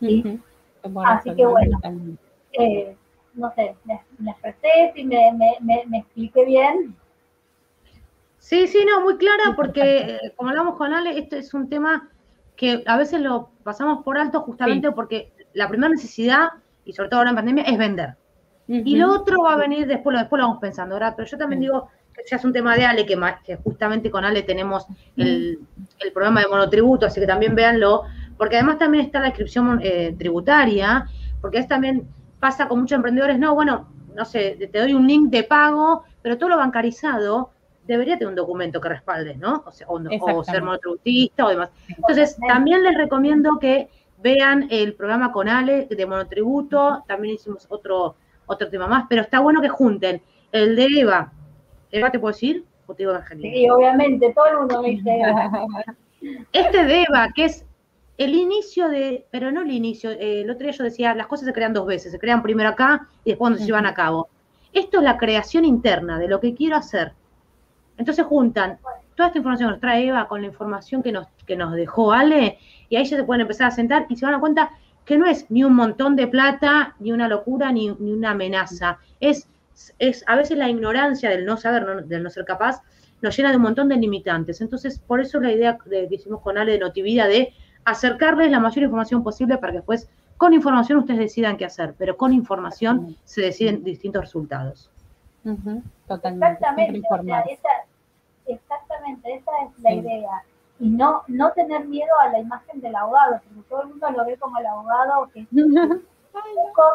¿sí? 0.00 0.40
Así 1.04 1.34
que 1.34 1.46
bueno, 1.46 1.78
eh, 2.52 2.96
no 3.34 3.52
sé, 3.54 3.76
me, 3.84 4.00
me 4.18 4.30
expresé, 4.32 4.92
si 4.94 5.04
me, 5.04 5.32
me, 5.60 5.84
me 5.86 5.98
expliqué 5.98 6.44
bien. 6.44 6.96
Sí, 8.38 8.66
sí, 8.66 8.84
no, 8.84 9.02
muy 9.02 9.16
clara, 9.18 9.54
porque 9.56 9.82
eh, 9.82 10.32
como 10.36 10.50
hablamos 10.50 10.76
con 10.76 10.92
Ale, 10.94 11.18
esto 11.18 11.36
es 11.36 11.52
un 11.54 11.68
tema 11.68 12.08
que 12.56 12.82
a 12.86 12.96
veces 12.96 13.20
lo 13.20 13.50
pasamos 13.62 14.04
por 14.04 14.18
alto 14.18 14.40
justamente 14.40 14.90
porque 14.92 15.32
la 15.54 15.68
primera 15.68 15.90
necesidad, 15.90 16.48
y 16.84 16.92
sobre 16.92 17.08
todo 17.08 17.20
ahora 17.20 17.30
en 17.30 17.36
pandemia, 17.36 17.64
es 17.64 17.78
vender. 17.78 18.16
Y 18.70 18.96
lo 18.96 19.14
otro 19.14 19.44
va 19.44 19.54
a 19.54 19.56
venir 19.56 19.86
después, 19.86 20.12
lo, 20.12 20.20
después 20.20 20.40
lo 20.40 20.46
vamos 20.46 20.60
pensando, 20.60 20.94
¿verdad? 20.94 21.14
Pero 21.16 21.26
yo 21.26 21.38
también 21.38 21.60
digo 21.60 21.88
ya 22.28 22.36
es 22.36 22.44
un 22.44 22.52
tema 22.52 22.76
de 22.76 22.84
Ale, 22.84 23.06
que, 23.06 23.18
que 23.44 23.56
justamente 23.56 24.10
con 24.10 24.24
Ale 24.24 24.42
tenemos 24.42 24.86
el, 25.16 25.60
programa 26.12 26.40
de 26.40 26.48
monotributo, 26.48 27.06
así 27.06 27.20
que 27.20 27.26
también 27.26 27.54
véanlo, 27.54 28.04
porque 28.36 28.56
además 28.56 28.78
también 28.78 29.04
está 29.04 29.20
la 29.20 29.28
inscripción 29.28 29.80
eh, 29.82 30.14
tributaria, 30.18 31.06
porque 31.40 31.58
es 31.58 31.68
también 31.68 32.08
pasa 32.40 32.68
con 32.68 32.80
muchos 32.80 32.96
emprendedores, 32.96 33.38
no, 33.38 33.54
bueno, 33.54 33.88
no 34.14 34.24
sé, 34.24 34.68
te 34.72 34.78
doy 34.78 34.94
un 34.94 35.06
link 35.06 35.30
de 35.30 35.44
pago, 35.44 36.04
pero 36.22 36.38
todo 36.38 36.50
lo 36.50 36.56
bancarizado 36.56 37.50
debería 37.86 38.18
tener 38.18 38.28
un 38.28 38.36
documento 38.36 38.80
que 38.80 38.88
respalde, 38.90 39.36
¿no? 39.36 39.62
O, 39.66 39.72
sea, 39.72 39.86
o, 39.88 40.44
ser 40.44 40.62
monotributista 40.62 41.46
o 41.46 41.48
demás. 41.48 41.70
Entonces, 41.88 42.36
también 42.46 42.82
les 42.82 42.96
recomiendo 42.96 43.58
que 43.58 43.88
vean 44.22 44.68
el 44.70 44.94
programa 44.94 45.32
con 45.32 45.48
Ale 45.48 45.86
de 45.86 46.06
monotributo, 46.06 47.04
también 47.06 47.36
hicimos 47.36 47.66
otro, 47.68 48.16
otro 48.46 48.68
tema 48.68 48.86
más, 48.86 49.06
pero 49.08 49.22
está 49.22 49.40
bueno 49.40 49.62
que 49.62 49.68
junten 49.68 50.20
el 50.52 50.76
de 50.76 50.86
Eva. 51.00 51.32
¿Eva 51.90 52.10
te 52.10 52.18
puedo 52.18 52.32
decir? 52.32 52.64
¿O 52.86 52.94
te 52.94 53.02
digo 53.02 53.14
Sí, 53.40 53.68
obviamente, 53.68 54.32
todo 54.34 54.46
el 54.46 54.58
mundo 54.58 54.82
me 54.82 54.90
dice 54.90 55.20
Este 56.52 56.84
de 56.84 57.02
Eva, 57.02 57.28
que 57.34 57.44
es 57.44 57.64
el 58.16 58.34
inicio 58.34 58.88
de, 58.88 59.26
pero 59.30 59.52
no 59.52 59.62
el 59.62 59.70
inicio, 59.70 60.10
eh, 60.10 60.42
el 60.42 60.50
otro 60.50 60.64
día 60.64 60.72
yo 60.72 60.84
decía, 60.84 61.14
las 61.14 61.28
cosas 61.28 61.46
se 61.46 61.52
crean 61.52 61.72
dos 61.72 61.86
veces, 61.86 62.10
se 62.10 62.18
crean 62.18 62.42
primero 62.42 62.70
acá 62.70 63.08
y 63.24 63.30
después 63.30 63.38
cuando 63.38 63.58
se 63.58 63.66
llevan 63.66 63.86
a 63.86 63.94
cabo. 63.94 64.28
Esto 64.72 64.98
es 64.98 65.04
la 65.04 65.16
creación 65.16 65.64
interna 65.64 66.18
de 66.18 66.28
lo 66.28 66.40
que 66.40 66.54
quiero 66.54 66.76
hacer. 66.76 67.12
Entonces 67.96 68.24
juntan 68.26 68.78
toda 69.14 69.28
esta 69.28 69.38
información 69.38 69.68
que 69.68 69.72
nos 69.72 69.80
trae 69.80 70.08
Eva 70.08 70.28
con 70.28 70.40
la 70.40 70.48
información 70.48 71.02
que 71.02 71.12
nos, 71.12 71.26
que 71.46 71.56
nos 71.56 71.74
dejó 71.74 72.12
Ale, 72.12 72.58
y 72.88 72.96
ahí 72.96 73.04
ya 73.04 73.16
se 73.16 73.24
pueden 73.24 73.42
empezar 73.42 73.68
a 73.68 73.70
sentar 73.70 74.06
y 74.08 74.16
se 74.16 74.24
van 74.24 74.34
a 74.34 74.36
dar 74.36 74.40
cuenta 74.40 74.70
que 75.04 75.16
no 75.16 75.26
es 75.26 75.50
ni 75.50 75.64
un 75.64 75.74
montón 75.74 76.16
de 76.16 76.26
plata, 76.26 76.94
ni 76.98 77.12
una 77.12 77.28
locura, 77.28 77.72
ni, 77.72 77.90
una 77.90 78.32
amenaza. 78.32 78.98
Es, 79.20 79.48
es 79.98 80.24
a 80.26 80.36
veces 80.36 80.58
la 80.58 80.68
ignorancia 80.68 81.30
del 81.30 81.44
no 81.44 81.56
saber, 81.56 82.04
del 82.06 82.22
no 82.22 82.30
ser 82.30 82.44
capaz, 82.44 82.82
nos 83.20 83.36
llena 83.36 83.50
de 83.50 83.56
un 83.56 83.62
montón 83.62 83.88
de 83.88 83.96
limitantes. 83.96 84.60
Entonces, 84.60 84.98
por 84.98 85.20
eso 85.20 85.40
la 85.40 85.52
idea 85.52 85.78
que 85.78 86.08
hicimos 86.10 86.40
con 86.40 86.58
Ale 86.58 86.72
de 86.72 86.78
Notivida 86.78 87.26
de 87.26 87.52
acercarles 87.84 88.50
la 88.50 88.60
mayor 88.60 88.84
información 88.84 89.22
posible 89.22 89.58
para 89.58 89.72
que 89.72 89.78
después, 89.78 90.08
con 90.36 90.54
información, 90.54 90.98
ustedes 90.98 91.20
decidan 91.20 91.56
qué 91.56 91.64
hacer, 91.64 91.94
pero 91.98 92.16
con 92.16 92.32
información 92.32 93.16
se 93.24 93.42
deciden 93.42 93.82
distintos 93.82 94.22
resultados. 94.22 94.90
Totalmente. 96.06 96.46
Exactamente, 96.54 97.08
esa, 97.50 97.68
exactamente, 98.46 99.34
esa 99.34 99.50
es 99.64 99.82
la 99.82 99.94
idea. 99.94 100.42
Y 100.80 100.90
no, 100.90 101.22
no 101.26 101.50
tener 101.52 101.86
miedo 101.86 102.12
a 102.20 102.28
la 102.28 102.38
imagen 102.38 102.80
del 102.80 102.94
abogado, 102.94 103.40
porque 103.44 103.68
todo 103.68 103.82
el 103.82 103.88
mundo 103.88 104.10
lo 104.10 104.24
ve 104.24 104.36
como 104.36 104.58
el 104.58 104.66
abogado 104.66 105.28
que 105.32 105.46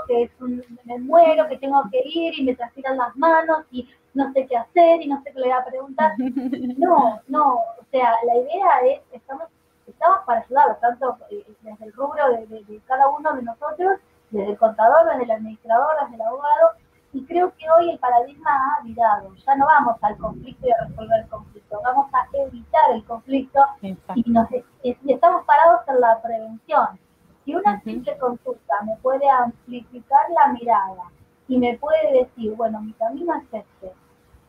que 0.07 0.23
es 0.23 0.31
un, 0.39 0.63
me 0.85 0.99
muero, 0.99 1.47
que 1.47 1.57
tengo 1.57 1.83
que 1.91 2.01
ir 2.05 2.37
y 2.37 2.43
me 2.43 2.55
transpiran 2.55 2.97
las 2.97 3.15
manos 3.15 3.65
y 3.71 3.87
no 4.13 4.31
sé 4.33 4.45
qué 4.47 4.57
hacer 4.57 5.01
y 5.01 5.07
no 5.07 5.21
sé 5.23 5.31
qué 5.31 5.39
le 5.39 5.47
voy 5.47 5.57
a 5.57 5.65
preguntar. 5.65 6.11
No, 6.77 7.21
no, 7.27 7.55
o 7.55 7.85
sea, 7.91 8.13
la 8.25 8.35
idea 8.35 8.79
es, 8.85 9.01
estamos, 9.11 9.47
estamos 9.87 10.19
para 10.25 10.41
ayudarlos, 10.41 10.79
tanto 10.79 11.17
eh, 11.29 11.45
desde 11.61 11.85
el 11.85 11.93
rubro 11.93 12.29
de, 12.31 12.45
de 12.45 12.81
cada 12.87 13.09
uno 13.09 13.33
de 13.33 13.43
nosotros, 13.43 13.99
desde 14.31 14.51
el 14.51 14.57
contador, 14.57 15.05
desde 15.11 15.23
el 15.23 15.31
administrador, 15.31 15.91
desde 16.01 16.15
el 16.15 16.21
abogado, 16.21 16.71
y 17.13 17.23
creo 17.25 17.53
que 17.57 17.65
hoy 17.69 17.91
el 17.91 17.99
paradigma 17.99 18.49
ha 18.49 18.83
virado. 18.83 19.33
Ya 19.35 19.55
no 19.55 19.65
vamos 19.65 19.97
al 20.01 20.17
conflicto 20.17 20.67
y 20.67 20.71
a 20.71 20.87
resolver 20.87 21.21
el 21.21 21.29
conflicto, 21.29 21.81
vamos 21.83 22.07
a 22.11 22.27
evitar 22.33 22.91
el 22.91 23.03
conflicto 23.05 23.59
y, 23.81 24.23
nos, 24.31 24.47
estamos 24.81 25.45
parados 25.45 25.81
en 25.87 26.01
la 26.01 26.21
prevención. 26.21 26.99
Si 27.45 27.56
una 27.56 27.82
simple 27.82 28.17
consulta 28.17 28.82
me 28.86 28.95
puede 28.97 29.29
amplificar 29.29 30.29
la 30.32 30.53
mirada 30.53 31.12
y 31.47 31.58
me 31.58 31.77
puede 31.77 32.23
decir, 32.23 32.53
bueno, 32.56 32.82
mi 32.82 32.93
camino 32.93 33.34
es 33.36 33.43
este, 33.51 33.91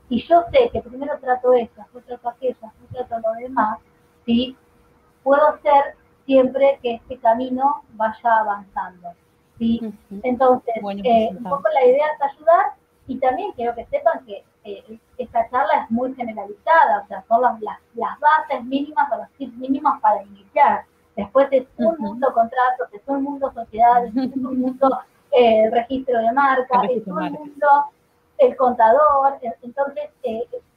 y 0.08 0.22
yo 0.26 0.44
sé 0.52 0.70
que 0.70 0.80
primero 0.80 1.18
trato 1.18 1.52
esto, 1.54 1.80
después 1.80 2.04
trato 2.04 2.28
aquello, 2.28 2.56
después 2.60 3.08
trato 3.08 3.28
lo 3.28 3.34
demás, 3.34 3.78
¿sí? 4.26 4.56
puedo 5.22 5.58
ser 5.62 5.96
siempre 6.26 6.78
que 6.82 6.94
este 6.94 7.18
camino 7.18 7.82
vaya 7.94 8.38
avanzando. 8.40 9.08
¿sí? 9.58 9.80
Entonces, 10.22 10.74
eh, 11.04 11.30
un 11.30 11.42
poco 11.42 11.64
la 11.72 11.84
idea 11.84 12.06
es 12.14 12.32
ayudar 12.32 12.74
y 13.06 13.18
también 13.18 13.52
quiero 13.52 13.74
que 13.74 13.86
sepan 13.86 14.24
que 14.24 14.44
eh, 14.64 14.98
esta 15.18 15.48
charla 15.50 15.84
es 15.84 15.90
muy 15.90 16.14
generalizada, 16.14 17.02
o 17.02 17.06
sea, 17.06 17.24
son 17.28 17.42
las, 17.42 17.60
las, 17.94 18.20
bases 18.20 18.64
mínimas 18.64 19.10
o 19.12 19.18
los 19.18 19.30
tips 19.32 19.54
mínimos 19.56 20.00
para 20.00 20.22
iniciar. 20.22 20.84
Después 21.16 21.48
es 21.52 21.66
un 21.76 21.96
mundo 21.98 22.32
contratos, 22.32 22.88
es 22.92 23.02
un 23.06 23.22
mundo 23.22 23.52
sociedades, 23.52 24.14
es 24.16 24.36
un 24.36 24.60
mundo 24.60 24.98
eh, 25.30 25.70
registro 25.70 26.18
de 26.18 26.32
marca, 26.32 26.82
es 26.90 27.06
un 27.06 27.32
mundo 27.32 27.66
el 28.38 28.56
contador, 28.56 29.38
entonces 29.62 30.10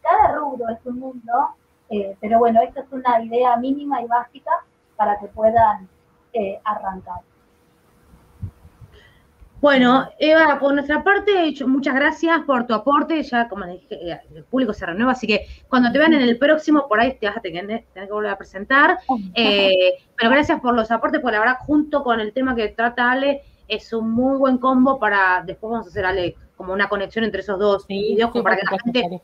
cada 0.01 0.35
rubro 0.35 0.69
es 0.69 0.79
un 0.85 0.99
mundo, 0.99 1.33
pero 2.21 2.37
bueno, 2.37 2.61
esta 2.61 2.81
es 2.81 2.91
una 2.91 3.21
idea 3.23 3.55
mínima 3.57 4.01
y 4.01 4.05
básica 4.05 4.51
para 4.95 5.17
que 5.17 5.25
puedan 5.27 5.89
arrancar. 6.63 7.21
Bueno, 9.59 10.07
Eva, 10.19 10.59
por 10.59 10.73
nuestra 10.73 11.03
parte, 11.03 11.53
muchas 11.65 11.95
gracias 11.95 12.41
por 12.45 12.67
tu 12.67 12.75
aporte. 12.75 13.23
Ya, 13.23 13.49
como 13.49 13.65
dije, 13.65 14.11
eh, 14.11 14.19
el 14.35 14.43
público 14.43 14.73
se 14.73 14.85
renueva, 14.85 15.13
así 15.13 15.25
que 15.25 15.47
cuando 15.67 15.91
te 15.91 15.97
vean 15.97 16.13
en 16.13 16.21
el 16.21 16.37
próximo, 16.37 16.87
por 16.87 16.99
ahí 16.99 17.17
te 17.19 17.27
vas 17.27 17.37
a 17.37 17.41
tener, 17.41 17.85
que 17.93 18.05
volver 18.05 18.31
a 18.31 18.37
presentar. 18.37 18.99
Oh, 19.07 19.17
eh, 19.33 19.93
pero 20.15 20.29
gracias 20.29 20.59
por 20.61 20.75
los 20.75 20.91
aportes, 20.91 21.21
porque 21.21 21.35
la 21.37 21.39
verdad, 21.39 21.57
junto 21.65 22.03
con 22.03 22.19
el 22.19 22.33
tema 22.33 22.55
que 22.55 22.69
trata 22.69 23.11
Ale, 23.11 23.41
es 23.67 23.91
un 23.93 24.11
muy 24.11 24.37
buen 24.37 24.59
combo 24.59 24.99
para 24.99 25.43
después 25.45 25.71
vamos 25.71 25.87
a 25.87 25.89
hacer, 25.89 26.05
Ale, 26.05 26.35
como 26.55 26.73
una 26.73 26.87
conexión 26.87 27.25
entre 27.25 27.41
esos 27.41 27.59
dos 27.59 27.87
videos, 27.87 28.31
para 28.43 28.57
que 28.57 28.63
la 28.63 28.77
gente 28.83 29.21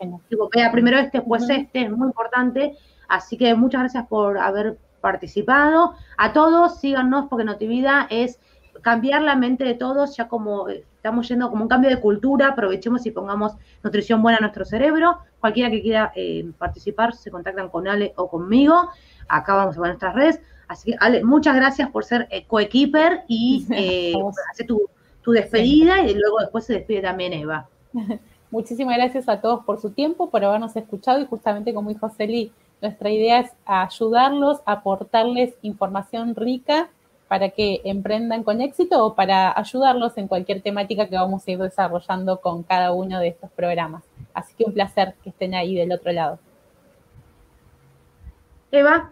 vea 0.55 0.71
primero 0.71 0.97
este, 0.97 1.19
después 1.19 1.47
este, 1.49 1.83
es 1.83 1.91
muy 1.91 2.07
importante. 2.07 2.75
Así 3.07 3.37
que 3.37 3.53
muchas 3.53 3.81
gracias 3.81 4.07
por 4.07 4.39
haber 4.39 4.77
participado. 5.01 5.93
A 6.17 6.33
todos, 6.33 6.79
síganos, 6.79 7.27
porque 7.29 7.43
Notivida 7.43 8.07
es 8.09 8.39
cambiar 8.83 9.23
la 9.23 9.35
mente 9.35 9.63
de 9.63 9.73
todos, 9.73 10.15
ya 10.15 10.27
como 10.27 10.69
eh, 10.69 10.83
estamos 11.03 11.27
yendo 11.27 11.49
como 11.49 11.63
un 11.63 11.67
cambio 11.67 11.89
de 11.89 11.99
cultura, 11.99 12.49
aprovechemos 12.49 13.05
y 13.05 13.11
pongamos 13.11 13.53
nutrición 13.83 14.21
buena 14.21 14.37
a 14.37 14.41
nuestro 14.41 14.63
cerebro. 14.63 15.17
Cualquiera 15.39 15.69
que 15.69 15.81
quiera 15.81 16.13
eh, 16.15 16.49
participar, 16.57 17.13
se 17.13 17.29
contactan 17.31 17.67
con 17.69 17.87
Ale 17.87 18.13
o 18.15 18.29
conmigo. 18.29 18.89
Acá 19.27 19.55
vamos 19.55 19.77
a 19.77 19.81
ver 19.81 19.89
nuestras 19.89 20.15
redes. 20.15 20.39
Así 20.69 20.91
que, 20.91 20.97
Ale, 20.99 21.23
muchas 21.23 21.55
gracias 21.55 21.89
por 21.89 22.05
ser 22.05 22.27
eh, 22.31 22.45
coequiper 22.45 23.23
y 23.27 23.65
eh, 23.71 24.13
hacer 24.51 24.67
tu, 24.67 24.79
despedida 25.25 26.01
y 26.01 26.13
luego 26.13 26.39
después 26.39 26.65
se 26.65 26.73
despide 26.73 27.01
también 27.01 27.33
Eva. 27.33 27.67
Muchísimas 28.51 28.95
gracias 28.97 29.27
a 29.27 29.41
todos 29.41 29.65
por 29.65 29.81
su 29.81 29.89
tiempo, 29.89 30.29
por 30.29 30.45
habernos 30.45 30.75
escuchado 30.75 31.19
y 31.19 31.25
justamente 31.25 31.73
como 31.73 31.89
dijo 31.89 32.09
Celi, 32.09 32.51
Nuestra 32.81 33.09
idea 33.09 33.39
es 33.39 33.51
ayudarlos, 33.65 34.61
aportarles 34.65 35.55
información 35.63 36.35
rica 36.35 36.89
para 37.33 37.49
que 37.49 37.81
emprendan 37.83 38.43
con 38.43 38.61
éxito 38.61 39.03
o 39.03 39.15
para 39.15 39.57
ayudarlos 39.57 40.15
en 40.19 40.27
cualquier 40.27 40.61
temática 40.61 41.09
que 41.09 41.15
vamos 41.15 41.47
a 41.47 41.51
ir 41.51 41.57
desarrollando 41.57 42.39
con 42.39 42.61
cada 42.61 42.91
uno 42.91 43.19
de 43.19 43.29
estos 43.29 43.49
programas. 43.49 44.03
Así 44.35 44.53
que 44.53 44.65
un 44.65 44.73
placer 44.75 45.15
que 45.23 45.31
estén 45.31 45.55
ahí 45.55 45.73
del 45.73 45.91
otro 45.91 46.11
lado. 46.11 46.37
Eva. 48.69 49.11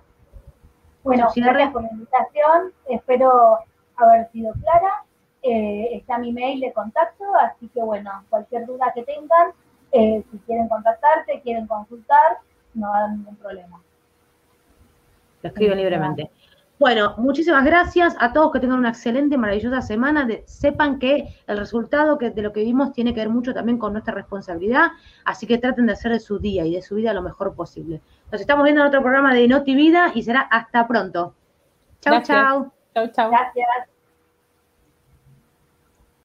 Bueno, 1.03 1.29
gracias 1.35 1.71
por 1.71 1.81
la 1.81 1.89
invitación. 1.91 2.73
Espero 2.89 3.57
haber 3.95 4.29
sido 4.31 4.53
clara. 4.53 5.03
Eh, 5.41 5.89
está 5.93 6.19
mi 6.19 6.31
mail 6.31 6.59
de 6.59 6.71
contacto, 6.73 7.23
así 7.39 7.69
que 7.69 7.81
bueno, 7.81 8.11
cualquier 8.29 8.67
duda 8.67 8.91
que 8.93 9.01
tengan, 9.01 9.49
eh, 9.93 10.23
si 10.29 10.37
quieren 10.45 10.67
contactarte, 10.67 11.41
quieren 11.41 11.65
consultar, 11.65 12.37
no 12.75 12.93
hay 12.93 13.13
ningún 13.17 13.35
problema. 13.37 13.81
Lo 15.41 15.49
escriben 15.49 15.79
libremente. 15.79 16.29
Bueno, 16.81 17.13
muchísimas 17.19 17.63
gracias 17.63 18.15
a 18.19 18.33
todos 18.33 18.51
que 18.51 18.59
tengan 18.59 18.79
una 18.79 18.89
excelente, 18.89 19.37
maravillosa 19.37 19.83
semana. 19.83 20.27
sepan 20.45 20.97
que 20.97 21.27
el 21.45 21.59
resultado 21.59 22.17
que, 22.17 22.31
de 22.31 22.41
lo 22.41 22.51
que 22.53 22.63
vimos 22.63 22.91
tiene 22.91 23.13
que 23.13 23.19
ver 23.19 23.29
mucho 23.29 23.53
también 23.53 23.77
con 23.77 23.93
nuestra 23.93 24.15
responsabilidad, 24.15 24.87
así 25.23 25.45
que 25.45 25.59
traten 25.59 25.85
de 25.85 25.93
hacer 25.93 26.11
de 26.11 26.19
su 26.19 26.39
día 26.39 26.65
y 26.65 26.73
de 26.73 26.81
su 26.81 26.95
vida 26.95 27.13
lo 27.13 27.21
mejor 27.21 27.53
posible. 27.53 28.01
Nos 28.31 28.41
estamos 28.41 28.63
viendo 28.63 28.81
en 28.81 28.87
otro 28.87 29.03
programa 29.03 29.31
de 29.31 29.47
Noti 29.47 29.75
Vida 29.75 30.11
y 30.15 30.23
será 30.23 30.41
hasta 30.41 30.87
pronto. 30.87 31.35
Chau, 31.99 32.19
chau. 32.23 32.71
Chau, 32.95 33.07
chau. 33.11 33.29
Gracias. 33.29 33.90